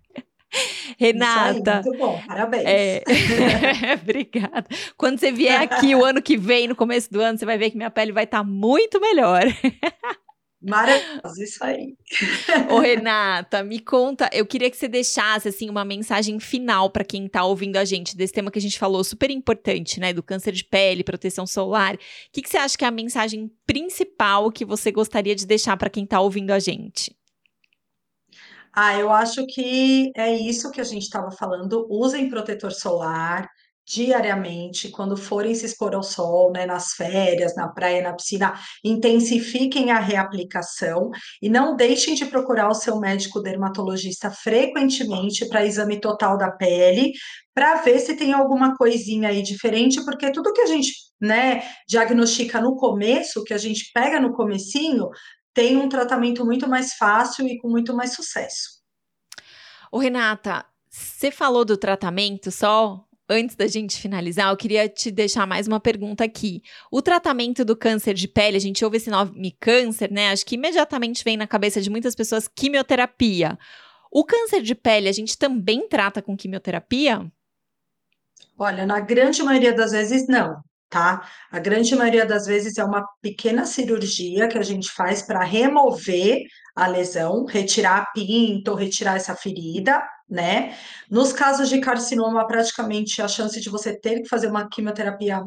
Renata. 0.98 1.78
Aí, 1.78 1.82
muito 1.84 1.98
bom, 1.98 2.20
parabéns. 2.26 2.64
É... 2.66 3.02
Obrigada. 4.02 4.66
Quando 4.96 5.18
você 5.18 5.30
vier 5.30 5.60
aqui 5.62 5.94
o 5.94 6.04
ano 6.04 6.22
que 6.22 6.36
vem, 6.36 6.66
no 6.68 6.74
começo 6.74 7.12
do 7.12 7.20
ano, 7.20 7.38
você 7.38 7.44
vai 7.44 7.58
ver 7.58 7.70
que 7.70 7.76
minha 7.76 7.90
pele 7.90 8.12
vai 8.12 8.24
estar 8.24 8.38
tá 8.38 8.44
muito 8.44 9.00
melhor. 9.00 9.42
Maravilhoso, 10.62 11.42
isso 11.42 11.62
aí. 11.62 11.94
Ô, 12.70 12.78
Renata, 12.78 13.62
me 13.62 13.78
conta, 13.78 14.28
eu 14.32 14.44
queria 14.44 14.68
que 14.68 14.76
você 14.76 14.88
deixasse 14.88 15.48
assim 15.48 15.70
uma 15.70 15.84
mensagem 15.84 16.40
final 16.40 16.90
para 16.90 17.04
quem 17.04 17.26
está 17.26 17.44
ouvindo 17.44 17.76
a 17.76 17.84
gente 17.84 18.16
desse 18.16 18.32
tema 18.32 18.50
que 18.50 18.58
a 18.58 18.62
gente 18.62 18.78
falou, 18.78 19.04
super 19.04 19.30
importante, 19.30 20.00
né, 20.00 20.12
do 20.12 20.24
câncer 20.24 20.52
de 20.52 20.64
pele, 20.64 21.04
proteção 21.04 21.46
solar. 21.46 21.94
O 21.94 21.98
que, 22.32 22.42
que 22.42 22.48
você 22.48 22.56
acha 22.56 22.76
que 22.76 22.84
é 22.84 22.88
a 22.88 22.90
mensagem 22.90 23.48
principal 23.64 24.50
que 24.50 24.64
você 24.64 24.90
gostaria 24.90 25.36
de 25.36 25.46
deixar 25.46 25.76
para 25.76 25.90
quem 25.90 26.02
está 26.02 26.20
ouvindo 26.20 26.50
a 26.50 26.58
gente? 26.58 27.15
Ah, 28.78 28.98
eu 28.98 29.10
acho 29.10 29.46
que 29.46 30.12
é 30.14 30.34
isso 30.36 30.70
que 30.70 30.80
a 30.82 30.84
gente 30.84 31.04
estava 31.04 31.30
falando. 31.30 31.86
Usem 31.90 32.28
protetor 32.28 32.70
solar 32.72 33.48
diariamente, 33.88 34.90
quando 34.90 35.16
forem 35.16 35.54
se 35.54 35.64
expor 35.64 35.94
ao 35.94 36.02
sol, 36.02 36.52
né, 36.52 36.66
nas 36.66 36.92
férias, 36.92 37.54
na 37.54 37.68
praia, 37.68 38.02
na 38.02 38.12
piscina, 38.12 38.52
intensifiquem 38.84 39.92
a 39.92 40.00
reaplicação 40.00 41.10
e 41.40 41.48
não 41.48 41.76
deixem 41.76 42.14
de 42.14 42.26
procurar 42.26 42.68
o 42.68 42.74
seu 42.74 42.98
médico 42.98 43.40
dermatologista 43.40 44.30
frequentemente 44.30 45.48
para 45.48 45.64
exame 45.64 46.00
total 46.00 46.36
da 46.36 46.50
pele, 46.50 47.12
para 47.54 47.76
ver 47.76 48.00
se 48.00 48.16
tem 48.16 48.32
alguma 48.32 48.76
coisinha 48.76 49.28
aí 49.30 49.40
diferente, 49.40 50.04
porque 50.04 50.32
tudo 50.32 50.52
que 50.52 50.60
a 50.60 50.66
gente, 50.66 50.92
né, 51.20 51.62
diagnostica 51.88 52.60
no 52.60 52.76
começo, 52.76 53.44
que 53.44 53.54
a 53.54 53.58
gente 53.58 53.90
pega 53.94 54.20
no 54.20 54.34
comecinho, 54.34 55.08
tem 55.56 55.78
um 55.78 55.88
tratamento 55.88 56.44
muito 56.44 56.68
mais 56.68 56.92
fácil 56.92 57.48
e 57.48 57.58
com 57.58 57.70
muito 57.70 57.96
mais 57.96 58.12
sucesso. 58.14 58.76
Ô, 59.90 59.96
Renata, 59.96 60.66
você 60.90 61.30
falou 61.30 61.64
do 61.64 61.78
tratamento 61.78 62.50
só 62.50 63.02
antes 63.26 63.56
da 63.56 63.66
gente 63.66 63.98
finalizar, 63.98 64.50
eu 64.50 64.56
queria 64.56 64.86
te 64.86 65.10
deixar 65.10 65.46
mais 65.46 65.66
uma 65.66 65.80
pergunta 65.80 66.22
aqui. 66.22 66.62
O 66.92 67.00
tratamento 67.00 67.64
do 67.64 67.74
câncer 67.74 68.12
de 68.12 68.28
pele, 68.28 68.58
a 68.58 68.60
gente 68.60 68.84
ouve 68.84 68.98
esse 68.98 69.08
nome 69.08 69.56
câncer, 69.58 70.12
né? 70.12 70.30
Acho 70.30 70.44
que 70.44 70.56
imediatamente 70.56 71.24
vem 71.24 71.38
na 71.38 71.46
cabeça 71.46 71.80
de 71.80 71.88
muitas 71.88 72.14
pessoas 72.14 72.46
quimioterapia. 72.46 73.58
O 74.12 74.24
câncer 74.24 74.60
de 74.60 74.74
pele, 74.74 75.08
a 75.08 75.12
gente 75.12 75.38
também 75.38 75.88
trata 75.88 76.20
com 76.20 76.36
quimioterapia? 76.36 77.26
Olha, 78.58 78.84
na 78.84 79.00
grande 79.00 79.42
maioria 79.42 79.74
das 79.74 79.92
vezes, 79.92 80.28
não 80.28 80.62
tá? 80.88 81.28
A 81.50 81.58
grande 81.58 81.94
maioria 81.94 82.26
das 82.26 82.46
vezes 82.46 82.78
é 82.78 82.84
uma 82.84 83.06
pequena 83.20 83.64
cirurgia 83.64 84.48
que 84.48 84.58
a 84.58 84.62
gente 84.62 84.90
faz 84.90 85.22
para 85.22 85.42
remover 85.42 86.42
a 86.74 86.86
lesão, 86.86 87.44
retirar 87.44 88.02
a 88.02 88.06
pinta 88.12 88.70
ou 88.70 88.76
retirar 88.76 89.16
essa 89.16 89.34
ferida, 89.34 90.02
né? 90.28 90.76
Nos 91.10 91.32
casos 91.32 91.68
de 91.68 91.80
carcinoma, 91.80 92.46
praticamente 92.46 93.22
a 93.22 93.28
chance 93.28 93.60
de 93.60 93.70
você 93.70 93.98
ter 93.98 94.20
que 94.22 94.28
fazer 94.28 94.48
uma 94.48 94.68
quimioterapia 94.68 95.42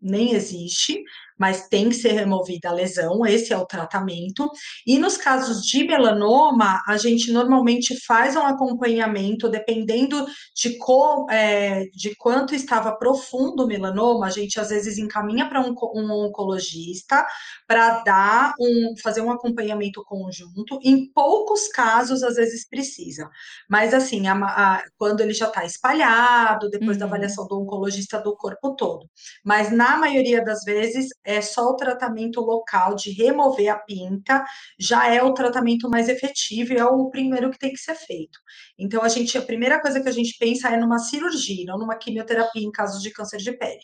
nem 0.00 0.34
existe, 0.34 1.02
mas 1.38 1.68
tem 1.68 1.88
que 1.88 1.94
ser 1.94 2.12
removida 2.12 2.68
a 2.68 2.72
lesão, 2.72 3.24
esse 3.26 3.52
é 3.52 3.58
o 3.58 3.66
tratamento. 3.66 4.50
E 4.86 4.98
nos 4.98 5.16
casos 5.16 5.64
de 5.64 5.84
melanoma, 5.84 6.80
a 6.86 6.96
gente 6.96 7.32
normalmente 7.32 7.98
faz 8.06 8.36
um 8.36 8.42
acompanhamento, 8.42 9.48
dependendo 9.48 10.24
de, 10.54 10.78
co, 10.78 11.26
é, 11.30 11.86
de 11.92 12.14
quanto 12.16 12.54
estava 12.54 12.96
profundo 12.96 13.64
o 13.64 13.66
melanoma, 13.66 14.26
a 14.26 14.30
gente 14.30 14.60
às 14.60 14.68
vezes 14.68 14.98
encaminha 14.98 15.48
para 15.48 15.60
um, 15.60 15.74
um 15.94 16.10
oncologista 16.26 17.26
para 17.66 18.02
dar 18.02 18.52
um, 18.60 18.94
fazer 19.02 19.20
um 19.20 19.30
acompanhamento 19.30 20.04
conjunto. 20.04 20.78
Em 20.82 21.10
poucos 21.12 21.68
casos, 21.68 22.22
às 22.22 22.36
vezes 22.36 22.68
precisa, 22.68 23.28
mas 23.68 23.92
assim, 23.92 24.26
a, 24.26 24.34
a, 24.34 24.82
quando 24.96 25.20
ele 25.20 25.32
já 25.32 25.46
está 25.46 25.64
espalhado, 25.64 26.70
depois 26.70 26.92
uhum. 26.92 26.98
da 26.98 27.06
avaliação 27.06 27.46
do 27.46 27.60
oncologista 27.60 28.20
do 28.20 28.36
corpo 28.36 28.74
todo. 28.76 29.08
Mas 29.44 29.70
na 29.72 29.96
maioria 29.96 30.44
das 30.44 30.62
vezes 30.64 31.08
é 31.24 31.40
só 31.40 31.70
o 31.70 31.76
tratamento 31.76 32.40
local 32.40 32.94
de 32.94 33.10
remover 33.10 33.72
a 33.72 33.78
pinta, 33.78 34.44
já 34.78 35.12
é 35.12 35.22
o 35.22 35.32
tratamento 35.32 35.88
mais 35.88 36.08
efetivo 36.08 36.72
e 36.72 36.76
é 36.76 36.84
o 36.84 37.08
primeiro 37.10 37.50
que 37.50 37.58
tem 37.58 37.72
que 37.72 37.78
ser 37.78 37.94
feito. 37.94 38.38
Então 38.78 39.02
a 39.02 39.08
gente, 39.08 39.36
a 39.38 39.42
primeira 39.42 39.80
coisa 39.80 40.02
que 40.02 40.08
a 40.08 40.12
gente 40.12 40.36
pensa 40.38 40.68
é 40.68 40.76
numa 40.76 40.98
cirurgia, 40.98 41.64
não 41.66 41.78
numa 41.78 41.96
quimioterapia 41.96 42.62
em 42.62 42.70
casos 42.70 43.02
de 43.02 43.10
câncer 43.10 43.38
de 43.38 43.52
pele. 43.52 43.82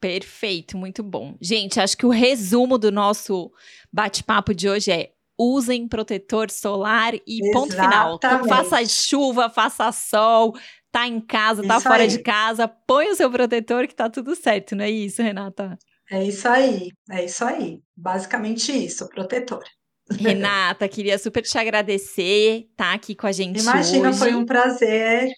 Perfeito, 0.00 0.76
muito 0.76 1.00
bom. 1.02 1.36
Gente, 1.40 1.78
acho 1.78 1.96
que 1.96 2.06
o 2.06 2.10
resumo 2.10 2.76
do 2.76 2.90
nosso 2.90 3.52
bate-papo 3.92 4.52
de 4.52 4.68
hoje 4.68 4.90
é 4.90 5.12
usem 5.38 5.88
protetor 5.88 6.50
solar 6.50 7.14
e 7.14 7.40
Exatamente. 7.40 7.52
ponto 7.52 7.72
final. 7.72 8.18
Faça 8.48 8.84
chuva, 8.84 9.48
faça 9.48 9.92
sol, 9.92 10.54
tá 10.90 11.06
em 11.06 11.20
casa, 11.20 11.66
tá 11.66 11.76
isso 11.76 11.88
fora 11.88 12.02
aí. 12.02 12.08
de 12.08 12.18
casa, 12.18 12.68
põe 12.68 13.08
o 13.08 13.16
seu 13.16 13.30
protetor 13.30 13.86
que 13.86 13.94
tá 13.94 14.10
tudo 14.10 14.34
certo, 14.34 14.76
não 14.76 14.84
é 14.84 14.90
isso, 14.90 15.22
Renata? 15.22 15.78
É 16.12 16.22
isso 16.22 16.46
aí, 16.46 16.90
é 17.10 17.24
isso 17.24 17.42
aí. 17.42 17.80
Basicamente 17.96 18.70
isso, 18.70 19.08
protetor. 19.08 19.64
Renata, 20.10 20.86
queria 20.86 21.16
super 21.16 21.42
te 21.42 21.56
agradecer, 21.56 22.66
tá 22.76 22.92
aqui 22.92 23.14
com 23.14 23.26
a 23.26 23.32
gente 23.32 23.60
Imagina, 23.60 24.10
hoje. 24.10 24.18
foi 24.18 24.34
um 24.34 24.44
prazer. 24.44 25.30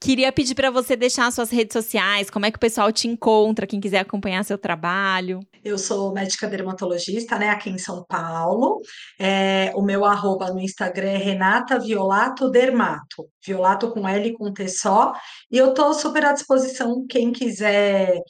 Queria 0.00 0.30
pedir 0.30 0.54
para 0.54 0.70
você 0.70 0.94
deixar 0.94 1.32
suas 1.32 1.50
redes 1.50 1.72
sociais, 1.72 2.30
como 2.30 2.46
é 2.46 2.52
que 2.52 2.56
o 2.56 2.60
pessoal 2.60 2.92
te 2.92 3.08
encontra, 3.08 3.66
quem 3.66 3.80
quiser 3.80 3.98
acompanhar 3.98 4.44
seu 4.44 4.56
trabalho. 4.56 5.40
Eu 5.64 5.76
sou 5.76 6.12
médica 6.12 6.46
dermatologista, 6.46 7.36
né, 7.36 7.48
aqui 7.48 7.68
em 7.68 7.78
São 7.78 8.04
Paulo. 8.08 8.80
É, 9.18 9.72
o 9.74 9.82
meu 9.82 10.04
arroba 10.04 10.52
no 10.52 10.60
Instagram 10.60 11.08
é 11.08 11.16
Renata 11.16 11.80
Violato 11.80 12.48
Dermato, 12.48 13.28
Violato 13.44 13.90
com 13.90 14.08
L 14.08 14.32
com 14.34 14.52
T 14.52 14.68
só. 14.68 15.12
E 15.50 15.58
eu 15.58 15.74
tô 15.74 15.92
super 15.94 16.26
à 16.26 16.32
disposição, 16.32 17.04
quem 17.08 17.32
quiser 17.32 18.20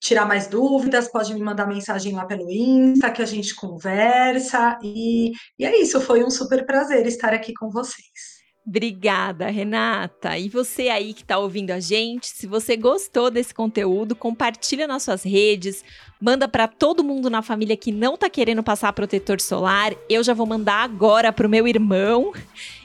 tirar 0.00 0.26
mais 0.26 0.46
dúvidas, 0.46 1.10
pode 1.10 1.34
me 1.34 1.40
mandar 1.40 1.66
mensagem 1.66 2.14
lá 2.14 2.24
pelo 2.24 2.50
Insta, 2.50 3.10
que 3.10 3.22
a 3.22 3.26
gente 3.26 3.54
conversa. 3.54 4.78
E, 4.82 5.32
e 5.58 5.64
é 5.64 5.80
isso, 5.80 6.00
foi 6.00 6.24
um 6.24 6.30
super 6.30 6.64
prazer 6.64 7.06
estar 7.06 7.32
aqui 7.32 7.52
com 7.52 7.70
vocês. 7.70 8.38
Obrigada, 8.68 9.48
Renata. 9.48 10.36
E 10.36 10.50
você 10.50 10.90
aí 10.90 11.14
que 11.14 11.22
está 11.22 11.38
ouvindo 11.38 11.70
a 11.70 11.80
gente, 11.80 12.26
se 12.26 12.46
você 12.46 12.76
gostou 12.76 13.30
desse 13.30 13.54
conteúdo, 13.54 14.14
compartilha 14.14 14.86
nas 14.86 15.04
suas 15.04 15.22
redes, 15.22 15.82
manda 16.20 16.48
para 16.48 16.66
todo 16.66 17.04
mundo 17.04 17.30
na 17.30 17.42
família 17.42 17.76
que 17.76 17.92
não 17.92 18.14
está 18.14 18.28
querendo 18.28 18.60
passar 18.62 18.92
protetor 18.92 19.40
solar. 19.40 19.94
Eu 20.08 20.24
já 20.24 20.34
vou 20.34 20.46
mandar 20.46 20.82
agora 20.82 21.32
pro 21.32 21.48
meu 21.48 21.66
irmão. 21.66 22.34